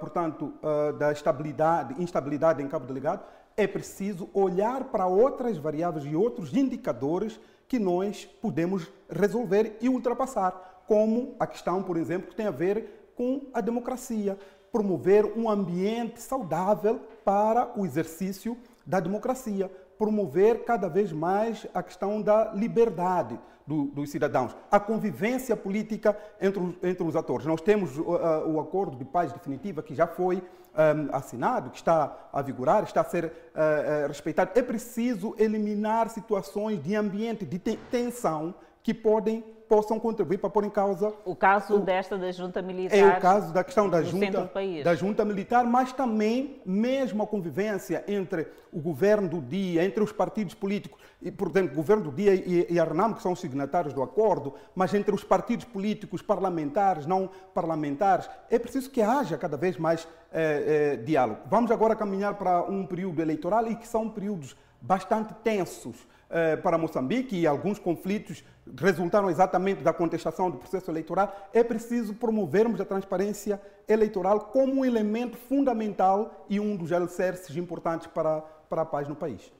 [0.00, 0.54] portanto,
[0.98, 3.22] da estabilidade, instabilidade em Cabo Delegado,
[3.56, 7.38] é preciso olhar para outras variáveis e outros indicadores
[7.68, 13.12] que nós podemos resolver e ultrapassar, como a questão, por exemplo, que tem a ver
[13.16, 14.38] com a democracia,
[14.70, 22.20] promover um ambiente saudável para o exercício da democracia, promover cada vez mais a questão
[22.20, 27.46] da liberdade do, dos cidadãos, a convivência política entre os, entre os atores.
[27.46, 30.42] Nós temos uh, uh, o acordo de paz definitiva que já foi
[30.74, 34.52] um, assinado, que está a vigorar, está a ser uh, uh, respeitado.
[34.54, 40.70] É preciso eliminar situações de ambiente de tensão que podem possam contribuir para pôr em
[40.70, 44.50] causa o caso o, desta da junta militar é o caso da questão da junta
[44.84, 50.12] da junta militar mas também mesmo a convivência entre o governo do dia entre os
[50.12, 53.40] partidos políticos e portanto o governo do dia e, e a Renam que são os
[53.40, 59.38] signatários do acordo mas entre os partidos políticos parlamentares não parlamentares é preciso que haja
[59.38, 61.40] cada vez mais eh, eh, diálogo.
[61.46, 66.78] Vamos agora caminhar para um período eleitoral e que são períodos bastante tensos eh, para
[66.78, 68.42] Moçambique e alguns conflitos
[68.78, 74.84] resultaram exatamente da contestação do processo eleitoral, é preciso promovermos a transparência eleitoral como um
[74.84, 79.52] elemento fundamental e um dos alicerces importantes para, para a paz no país.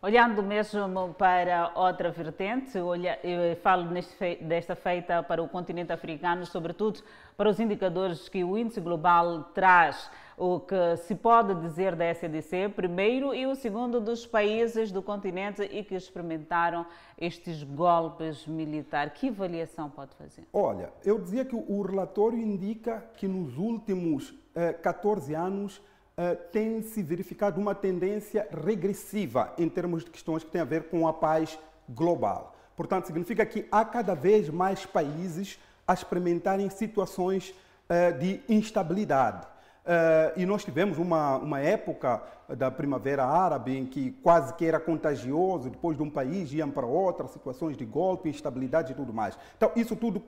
[0.00, 6.46] Olhando mesmo para outra vertente, olha, eu falo neste, desta feita para o continente africano,
[6.46, 7.00] sobretudo
[7.36, 10.08] para os indicadores que o índice global traz,
[10.38, 15.62] o que se pode dizer da SDC, primeiro e o segundo dos países do continente
[15.62, 16.86] e que experimentaram
[17.18, 19.12] estes golpes militares.
[19.14, 20.44] Que avaliação pode fazer?
[20.52, 26.82] Olha, eu dizia que o relatório indica que nos últimos eh, 14 anos uh, tem
[26.82, 31.12] se verificado uma tendência regressiva em termos de questões que têm a ver com a
[31.12, 31.58] paz
[31.88, 32.56] global.
[32.76, 39.46] Portanto, significa que há cada vez mais países a experimentarem situações uh, de instabilidade.
[39.88, 44.78] Uh, e nós tivemos uma, uma época da Primavera Árabe em que quase que era
[44.78, 49.38] contagioso, depois de um país iam para outra, situações de golpe, instabilidade e tudo mais.
[49.56, 50.22] Então, isso tudo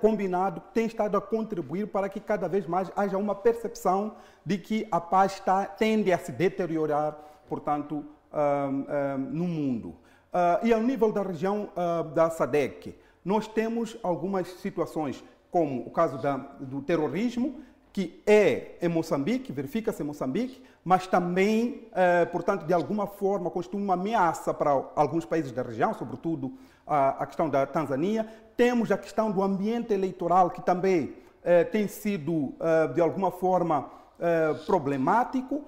[0.00, 4.88] combinado tem estado a contribuir para que cada vez mais haja uma percepção de que
[4.90, 7.14] a paz está, tende a se deteriorar,
[7.46, 8.02] portanto,
[8.32, 9.88] um, um, no mundo.
[9.88, 15.90] Uh, e ao nível da região uh, da SADEC, nós temos algumas situações, como o
[15.90, 17.60] caso da, do terrorismo,
[17.94, 23.80] que é em Moçambique, verifica-se em Moçambique, mas também, uh, portanto, de alguma forma constitui
[23.80, 26.52] uma ameaça para alguns países da região, sobretudo
[26.84, 28.26] a, a questão da Tanzânia,
[28.56, 31.14] temos a questão do ambiente eleitoral, que também
[31.44, 35.62] eh, tem sido, eh, de alguma forma, eh, problemático.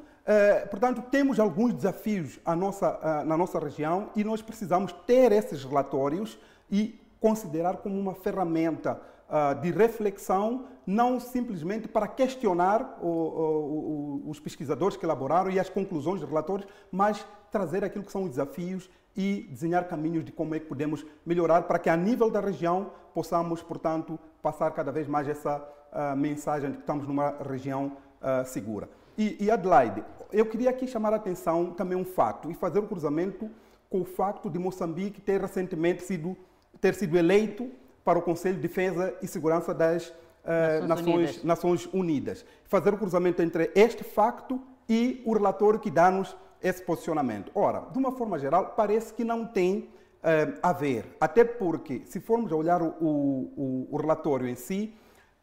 [0.72, 6.37] Portanto, temos alguns desafios nossa, na nossa região e nós precisamos ter esses relatórios
[6.68, 14.30] e considerar como uma ferramenta uh, de reflexão, não simplesmente para questionar o, o, o,
[14.30, 18.30] os pesquisadores que elaboraram e as conclusões dos relatórios, mas trazer aquilo que são os
[18.30, 22.41] desafios e desenhar caminhos de como é que podemos melhorar para que a nível da
[22.41, 25.57] região possamos, portanto, passar cada vez mais essa
[25.93, 28.89] uh, mensagem de que estamos numa região uh, segura.
[29.16, 32.87] E, e, Adelaide, eu queria aqui chamar a atenção também um fato e fazer um
[32.87, 33.51] cruzamento
[33.89, 36.37] com o facto de Moçambique ter recentemente sido,
[36.80, 37.70] ter sido eleito
[38.05, 40.12] para o Conselho de Defesa e Segurança das
[40.47, 41.44] Nações, Nações, Unidas.
[41.44, 42.47] Nações Unidas.
[42.64, 47.51] Fazer o cruzamento entre este facto e o relatório que dá-nos esse posicionamento.
[47.55, 49.90] Ora, de uma forma geral, parece que não tem
[50.22, 54.94] uh, a ver, até porque, se formos olhar o, o, o relatório em si,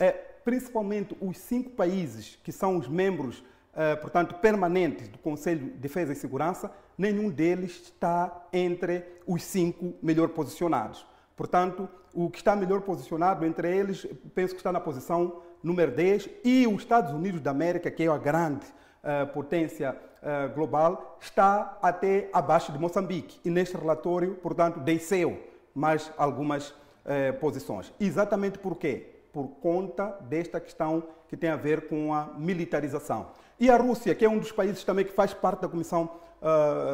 [0.02, 5.78] uh, principalmente os cinco países que são os membros, uh, portanto, permanentes do Conselho de
[5.78, 11.06] Defesa e Segurança, nenhum deles está entre os cinco melhor posicionados.
[11.36, 14.06] Portanto, o que está melhor posicionado entre eles,
[14.36, 18.08] penso que está na posição número 10, e os Estados Unidos da América, que é
[18.08, 23.40] a grande uh, potência uh, global, está até abaixo de Moçambique.
[23.44, 25.42] E neste relatório, portanto, desceu
[25.74, 27.92] mais algumas uh, posições.
[28.00, 29.10] Exatamente por quê?
[29.32, 33.32] Por conta desta questão que tem a ver com a militarização.
[33.60, 36.22] E a Rússia, que é um dos países também que faz parte da Comissão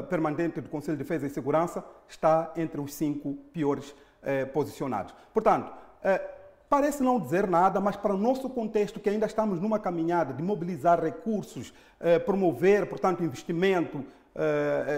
[0.09, 3.95] Permanente do Conselho de Defesa e Segurança, está entre os cinco piores
[4.53, 5.13] posicionados.
[5.33, 5.71] Portanto,
[6.69, 10.43] Parece não dizer nada, mas para o nosso contexto, que ainda estamos numa caminhada de
[10.43, 14.03] mobilizar recursos, eh, promover, portanto, investimento, eh,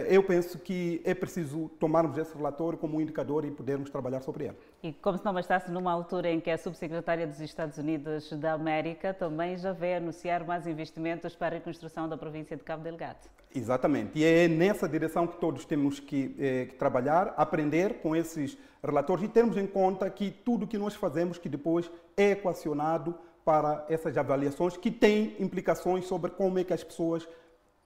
[0.09, 4.45] eu penso que é preciso tomarmos esse relatório como um indicador e podermos trabalhar sobre
[4.45, 4.57] ele.
[4.83, 8.53] E como se não bastasse, numa altura em que a subsecretária dos Estados Unidos da
[8.53, 13.29] América também já veio anunciar mais investimentos para a reconstrução da província de Cabo Delgado.
[13.53, 18.57] Exatamente, e é nessa direção que todos temos que, eh, que trabalhar, aprender com esses
[18.81, 23.13] relatórios e termos em conta que tudo que nós fazemos que depois é equacionado
[23.43, 27.27] para essas avaliações que têm implicações sobre como é que as pessoas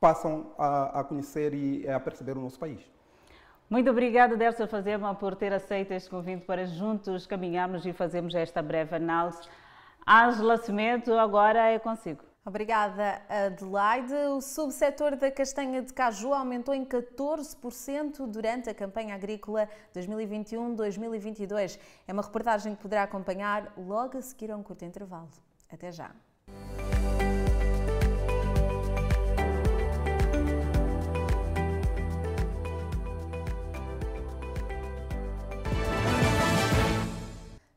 [0.05, 2.79] passam a, a conhecer e a perceber o nosso país.
[3.67, 8.61] Muito obrigada, Délcio Fazema, por ter aceito este convite para juntos caminharmos e fazermos esta
[8.61, 9.41] breve análise.
[10.07, 12.23] Ângela Cimento, agora é consigo.
[12.45, 14.13] Obrigada, Adelaide.
[14.29, 21.79] O subsetor da castanha de caju aumentou em 14% durante a campanha agrícola 2021-2022.
[22.07, 25.29] É uma reportagem que poderá acompanhar logo a seguir a um curto intervalo.
[25.67, 26.11] Até já.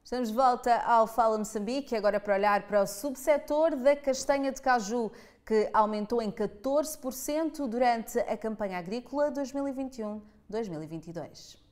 [0.09, 4.63] Estamos de volta ao Fala Moçambique, agora para olhar para o subsetor da castanha de
[4.63, 5.13] caju,
[5.45, 11.68] que aumentou em 14% durante a campanha agrícola 2021-2022.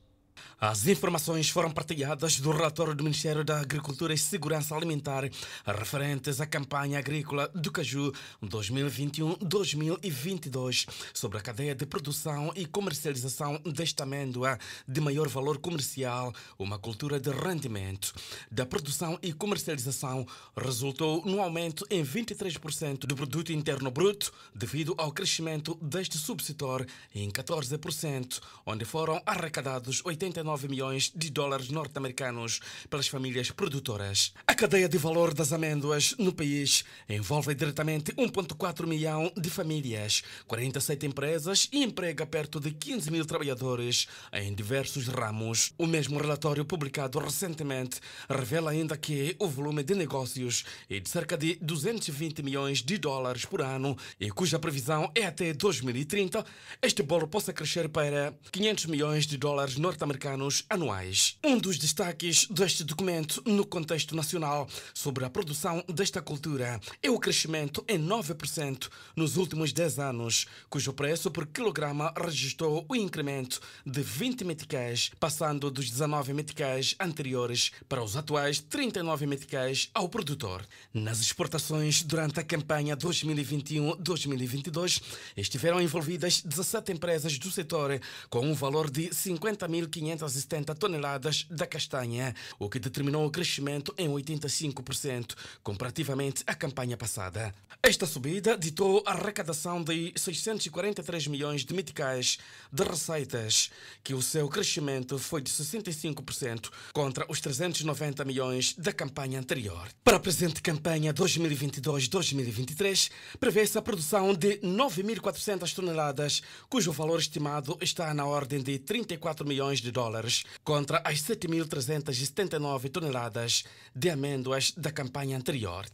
[0.59, 5.29] As informações foram partilhadas do relatório do Ministério da Agricultura e Segurança Alimentar
[5.65, 8.11] referentes à campanha agrícola do caju
[8.43, 14.57] 2021-2022 sobre a cadeia de produção e comercialização desta amêndoa
[14.87, 18.15] de maior valor comercial, uma cultura de rendimento.
[18.51, 20.25] Da produção e comercialização
[20.55, 26.83] resultou no aumento em 23% do produto interno bruto devido ao crescimento deste subsetor
[27.13, 32.59] em 14%, onde foram arrecadados 89 1,9 milhões de dólares norte-americanos
[32.89, 34.33] pelas famílias produtoras.
[34.45, 41.05] A cadeia de valor das amêndoas no país envolve diretamente 1,4 milhão de famílias, 47
[41.05, 45.73] empresas e emprega perto de 15 mil trabalhadores em diversos ramos.
[45.77, 47.99] O mesmo relatório publicado recentemente
[48.29, 53.45] revela ainda que o volume de negócios é de cerca de 220 milhões de dólares
[53.45, 56.45] por ano e cuja previsão é até 2030
[56.81, 61.37] este bolo possa crescer para 500 milhões de dólares norte-americanos anos anuais.
[61.43, 67.19] Um dos destaques deste documento no contexto nacional sobre a produção desta cultura é o
[67.19, 68.87] crescimento em 9%
[69.17, 75.69] nos últimos 10 anos, cujo preço por quilograma registrou o incremento de 20 meticais, passando
[75.69, 80.65] dos 19 meticais anteriores para os atuais 39 meticais ao produtor.
[80.93, 85.01] Nas exportações durante a campanha 2021-2022,
[85.35, 87.99] estiveram envolvidas 17 empresas do setor
[88.29, 94.07] com um valor de 50.500 570 toneladas da castanha, o que determinou o crescimento em
[94.07, 97.53] 85%, comparativamente à campanha passada.
[97.83, 102.37] Esta subida ditou a arrecadação de 643 milhões de meticais
[102.71, 103.69] de receitas,
[104.03, 109.87] que o seu crescimento foi de 65% contra os 390 milhões da campanha anterior.
[110.03, 118.13] Para a presente campanha 2022-2023, prevê-se a produção de 9.400 toneladas, cujo valor estimado está
[118.13, 123.63] na ordem de 34 milhões de dólares, contra as 7.379 toneladas
[123.95, 125.85] de amêndoas da campanha anterior.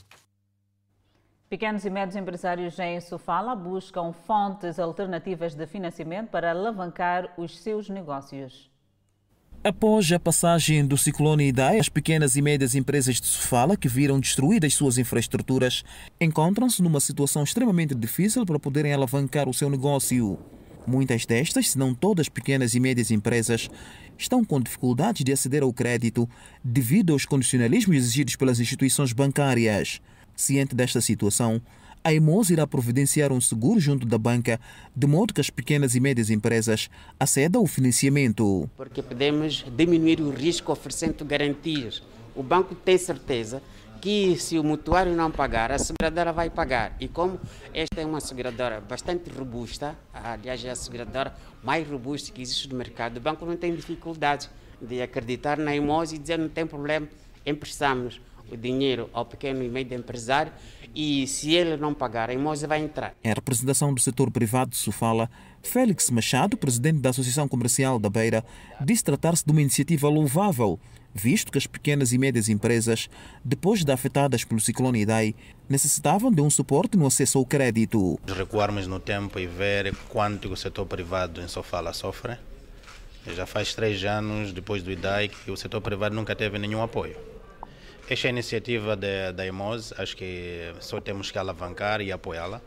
[1.49, 7.89] Pequenos e médios empresários em Sofala buscam fontes alternativas de financiamento para alavancar os seus
[7.89, 8.71] negócios.
[9.63, 14.19] Após a passagem do ciclone Idai, as pequenas e médias empresas de Sofala, que viram
[14.19, 15.85] destruídas suas infraestruturas,
[16.19, 20.37] encontram-se numa situação extremamente difícil para poderem alavancar o seu negócio.
[20.85, 23.69] Muitas destas, se não todas pequenas e médias empresas,
[24.17, 26.29] estão com dificuldades de aceder ao crédito
[26.63, 30.01] devido aos condicionalismos exigidos pelas instituições bancárias.
[30.35, 31.61] Ciente desta situação,
[32.03, 34.59] a EMOS irá providenciar um seguro junto da banca,
[34.93, 38.69] de modo que as pequenas e médias empresas acedam ao financiamento.
[38.75, 42.03] Porque podemos diminuir o risco oferecendo garantias.
[42.35, 43.61] O banco tem certeza
[44.03, 46.93] que se o mutuário não pagar, a seguradora vai pagar.
[46.99, 47.39] E como
[47.73, 51.33] esta é uma seguradora bastante robusta, aliás é a seguradora
[51.63, 54.49] mais robusta que existe no mercado, o banco não tem dificuldade
[54.81, 57.07] de acreditar na EMOS e dizer não tem problema,
[57.45, 58.19] emprestamos
[58.51, 60.51] o dinheiro ao pequeno e médio empresário
[60.93, 63.15] e se ele não pagar, a Imosa vai entrar.
[63.23, 65.29] Em representação do setor privado Sofala,
[65.61, 68.43] Félix Machado, presidente da Associação Comercial da Beira,
[68.83, 70.77] disse tratar-se de uma iniciativa louvável,
[71.13, 73.09] visto que as pequenas e médias empresas,
[73.43, 75.35] depois de afetadas pelo ciclone Idai,
[75.69, 78.19] necessitavam de um suporte no acesso ao crédito.
[78.27, 82.37] Recuarmos no tempo e ver quanto o setor privado em Sofala sofre.
[83.35, 87.15] Já faz três anos, depois do Idai, que o setor privado nunca teve nenhum apoio.
[88.09, 92.61] Esta é iniciativa da EMOS, acho que só temos que alavancar e apoiá-la,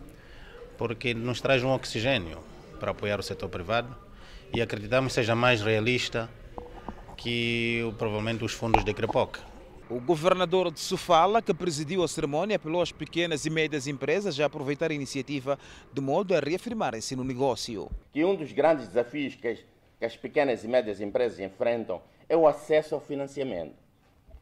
[0.79, 2.39] porque nos traz um oxigênio
[2.81, 3.95] para apoiar o setor privado
[4.55, 6.29] e acreditamos que seja mais realista
[7.17, 9.39] que provavelmente os fundos de CREPOC.
[9.89, 14.47] O governador de Sofala, que presidiu a cerimônia, apelou às pequenas e médias empresas a
[14.47, 15.59] aproveitar a iniciativa
[15.93, 17.89] de modo a reafirmarem-se no negócio.
[18.12, 19.59] Que um dos grandes desafios que as,
[19.99, 23.87] que as pequenas e médias empresas enfrentam é o acesso ao financiamento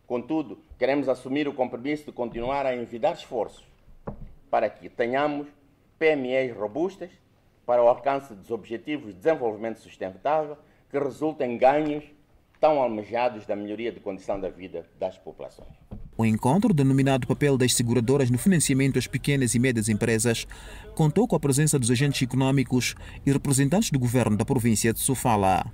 [0.06, 3.64] Contudo, queremos assumir o compromisso de continuar a envidar esforços
[4.50, 5.48] para que tenhamos
[5.98, 7.10] PMEs robustas
[7.64, 10.58] para o alcance dos Objetivos de Desenvolvimento Sustentável
[10.90, 12.04] que resultem em ganhos
[12.64, 15.68] tão almejados da melhoria de condição da vida das populações.
[16.16, 20.46] O encontro, denominado Papel das Seguradoras no Financiamento às Pequenas e Médias Empresas,
[20.94, 22.94] contou com a presença dos agentes econômicos
[23.26, 25.70] e representantes do governo da província de Sofala.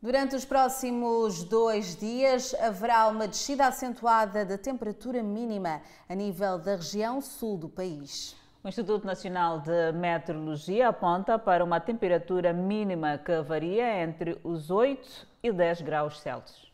[0.00, 6.76] Durante os próximos dois dias haverá uma descida acentuada da temperatura mínima a nível da
[6.76, 8.36] região sul do país.
[8.68, 15.26] O Instituto Nacional de Meteorologia aponta para uma temperatura mínima que varia entre os 8
[15.42, 16.70] e 10 graus Celsius.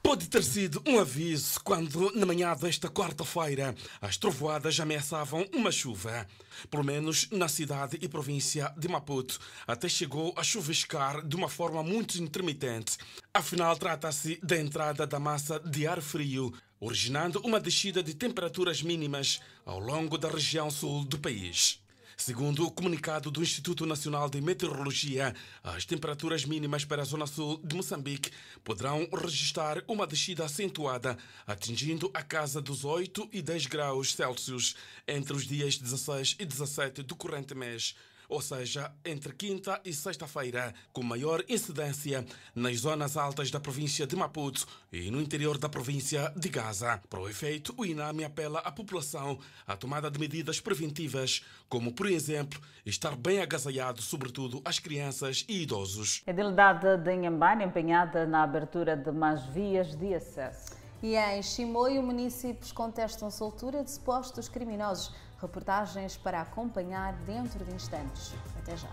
[0.00, 6.24] Pode ter sido um aviso quando, na manhã desta quarta-feira, as trovoadas ameaçavam uma chuva.
[6.70, 11.82] Pelo menos na cidade e província de Maputo, até chegou a chuviscar de uma forma
[11.82, 12.96] muito intermitente.
[13.34, 19.40] Afinal, trata-se da entrada da massa de ar frio, originando uma descida de temperaturas mínimas
[19.64, 21.80] ao longo da região sul do país.
[22.16, 27.60] Segundo o comunicado do Instituto Nacional de Meteorologia, as temperaturas mínimas para a zona sul
[27.62, 28.32] de Moçambique
[28.64, 31.16] poderão registrar uma descida acentuada,
[31.46, 34.74] atingindo a casa dos 8 e 10 graus Celsius
[35.06, 37.94] entre os dias 16 e 17 do corrente mês
[38.28, 42.24] ou seja, entre quinta e sexta-feira, com maior incidência
[42.54, 47.00] nas zonas altas da província de Maputo e no interior da província de Gaza.
[47.08, 52.06] Para o efeito, o INAMI apela à população à tomada de medidas preventivas, como, por
[52.06, 56.22] exemplo, estar bem agasalhado, sobretudo as crianças e idosos.
[56.26, 60.76] A delegada de Inhambane empenhada na abertura de mais vias de acesso.
[61.02, 68.34] E em Chimoio, municípios contestam soltura de supostos criminosos Reportagens para acompanhar dentro de instantes.
[68.58, 68.88] Até já.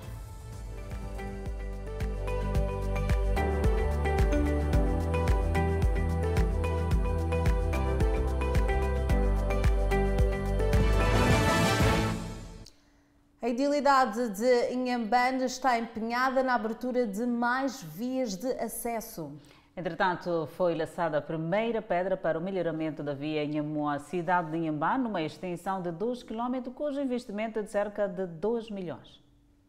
[13.46, 19.32] A idilidade de Inhambane está empenhada na abertura de mais vias de acesso.
[19.78, 24.58] Entretanto, foi lançada a primeira pedra para o melhoramento da via em Amoa, cidade de
[24.58, 29.22] Inhambá, numa extensão de 2 km, cujo investimento é de cerca de 2 milhões.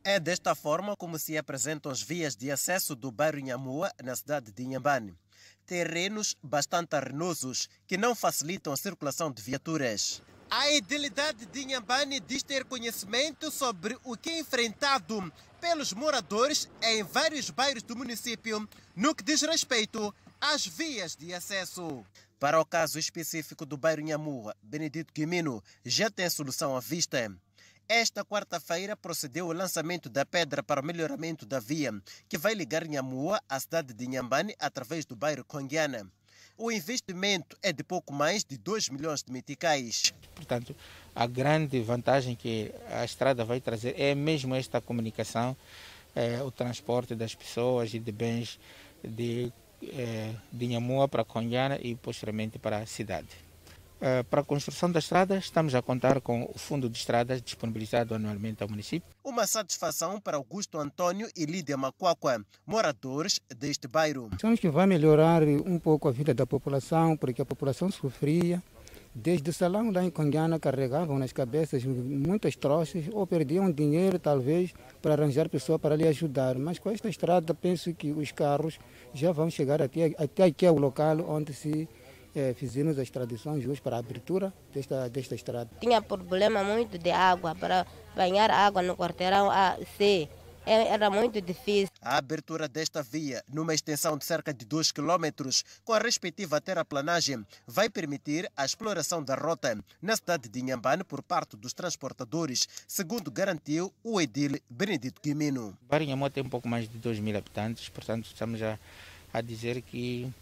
[0.05, 4.53] É desta forma como se apresentam as vias de acesso do bairro Nhamua, na cidade
[4.53, 5.19] de Inhambane.
[5.67, 10.23] Terrenos bastante arenosos que não facilitam a circulação de viaturas.
[10.49, 17.03] A idilidade de Inhambane diz ter conhecimento sobre o que é enfrentado pelos moradores em
[17.03, 22.03] vários bairros do município no que diz respeito às vias de acesso.
[22.41, 27.31] Para o caso específico do bairro Nhamua, Benedito Guimino já tem solução à vista.
[27.89, 31.93] Esta quarta-feira procedeu o lançamento da pedra para o melhoramento da via,
[32.29, 36.11] que vai ligar Nhamua à cidade de Inhambane através do bairro Conguiana.
[36.59, 40.13] O investimento é de pouco mais de 2 milhões de meticais.
[40.35, 40.75] Portanto,
[41.15, 45.57] a grande vantagem que a estrada vai trazer é mesmo esta comunicação,
[46.15, 48.59] é, o transporte das pessoas e de bens
[49.03, 49.53] de,
[50.53, 53.47] de Nhamua para Conhana e posteriormente para a cidade.
[53.99, 58.15] É, para a construção da estrada, estamos a contar com o Fundo de Estradas disponibilizado
[58.15, 59.09] anualmente ao município.
[59.25, 64.29] Uma satisfação para Augusto Antônio e Lídia Macuacua, moradores deste bairro.
[64.33, 68.63] Achamos que vai melhorar um pouco a vida da população, porque a população sofria.
[69.19, 74.75] Desde o salão lá em Conguiana carregavam nas cabeças muitas trouxas ou perdiam dinheiro, talvez,
[75.01, 76.59] para arranjar pessoa para lhe ajudar.
[76.59, 78.79] Mas com esta estrada, penso que os carros
[79.15, 81.89] já vão chegar até, até aqui ao local onde se
[82.35, 85.71] é, fizemos as tradições hoje para a abertura desta, desta estrada.
[85.81, 90.29] Tinha problema muito de água, para banhar água no quarteirão A, C.
[90.67, 91.89] Era muito difícil.
[92.03, 95.49] A abertura desta via, numa extensão de cerca de 2 km,
[95.85, 101.23] com a respectiva terraplanagem, vai permitir a exploração da rota na cidade de Inhambane por
[101.23, 105.79] parte dos transportadores, segundo garantiu o edil Benedito Guimino.
[105.89, 108.77] Barinhamó tem um pouco mais de 2 mil habitantes, portanto estamos a,
[109.33, 110.33] a dizer que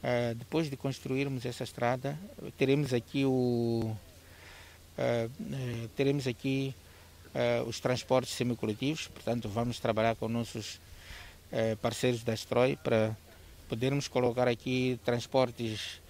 [0.00, 2.18] Uh, depois de construirmos essa estrada,
[2.56, 3.94] teremos aqui o
[4.96, 6.74] uh, uh, teremos aqui
[7.66, 10.80] os transportes semicoletivos, portanto vamos trabalhar com nossos
[11.80, 13.16] parceiros da Stroi para
[13.68, 16.00] podermos colocar aqui transportes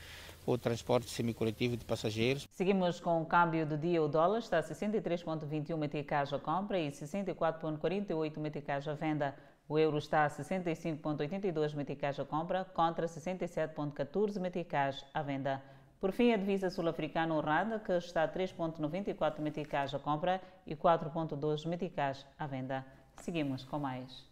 [0.47, 2.49] o transporte semicoletivo de passageiros.
[2.51, 4.03] Seguimos com o câmbio do dia.
[4.03, 9.35] O dólar está a 63,21 meticais a compra e 64,48 meticais a venda.
[9.69, 15.63] O euro está a 65,82 meticais à compra contra 67,14 meticais à venda.
[16.01, 21.69] Por fim, a divisa sul-africana honrada, que está a 3,94 meticais à compra e 4,2
[21.69, 22.87] meticais à venda.
[23.19, 24.27] Seguimos com mais.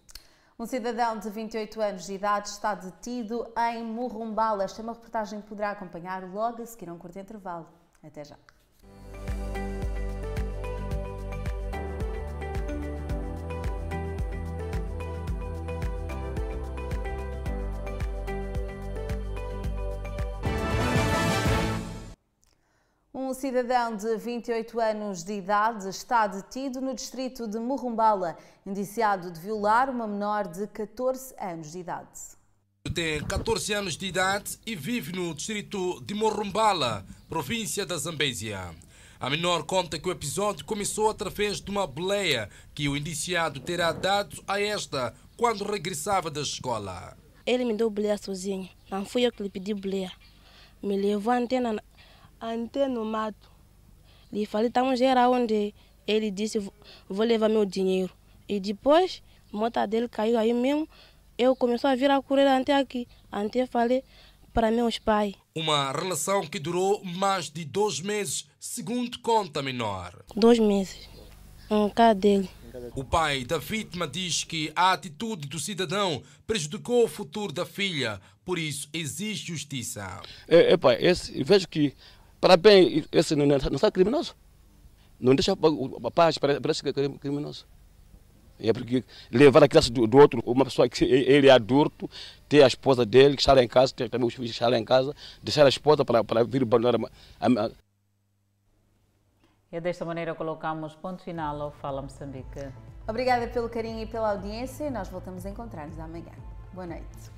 [0.58, 4.64] Um cidadão de 28 anos de idade está detido em Murrumbala.
[4.64, 7.68] Esta é uma reportagem que poderá acompanhar logo a seguir a um curto intervalo.
[8.02, 8.36] Até já.
[23.39, 28.36] Cidadão de 28 anos de idade está detido no distrito de Murrumbala,
[28.66, 32.18] indiciado de violar uma menor de 14 anos de idade.
[32.93, 38.74] Tem 14 anos de idade e vive no distrito de Morrumbala, província da Zambésia.
[39.20, 43.93] A menor conta que o episódio começou através de uma boleia que o indiciado terá
[43.93, 47.16] dado a esta quando regressava da escola.
[47.47, 50.11] Ele me deu boleia sozinho, não fui eu que lhe pedi boleia.
[50.82, 51.80] Me levou a antena
[52.41, 53.51] até no mato.
[54.32, 55.74] Lhe falei, estamos era onde
[56.07, 56.59] ele disse,
[57.09, 58.12] vou levar meu dinheiro.
[58.49, 59.22] E depois,
[59.53, 60.89] a moto dele caiu aí mesmo.
[61.36, 63.07] Eu comecei a vir a correr até aqui.
[63.30, 64.03] Até falei
[64.53, 65.34] para meus pais.
[65.55, 70.14] Uma relação que durou mais de dois meses, segundo conta menor.
[70.34, 71.09] Dois meses.
[71.70, 72.49] Um casa dele.
[72.95, 78.20] O pai da vítima diz que a atitude do cidadão prejudicou o futuro da filha,
[78.45, 80.20] por isso exige justiça.
[80.47, 81.95] É, é pai, esse, vejo que
[82.41, 84.34] para bem, esse não, não, não criminoso.
[85.18, 87.66] Não deixa a paz, parece que é criminoso.
[88.61, 92.11] É porque levar a criança do, do, outro, uma pessoa que ele é adulto,
[92.49, 94.70] ter a esposa dele que está lá em casa, ter também os filhos que estão
[94.70, 96.97] lá em casa, deixar a esposa para, para vir abandonar
[97.41, 97.70] a, a,
[99.70, 102.68] E desta maneira colocamos ponto final ao Fala Moçambique.
[103.07, 104.91] Obrigada pelo carinho e pela audiência.
[104.91, 106.32] Nós voltamos a encontrar-nos amanhã.
[106.74, 107.38] Boa noite.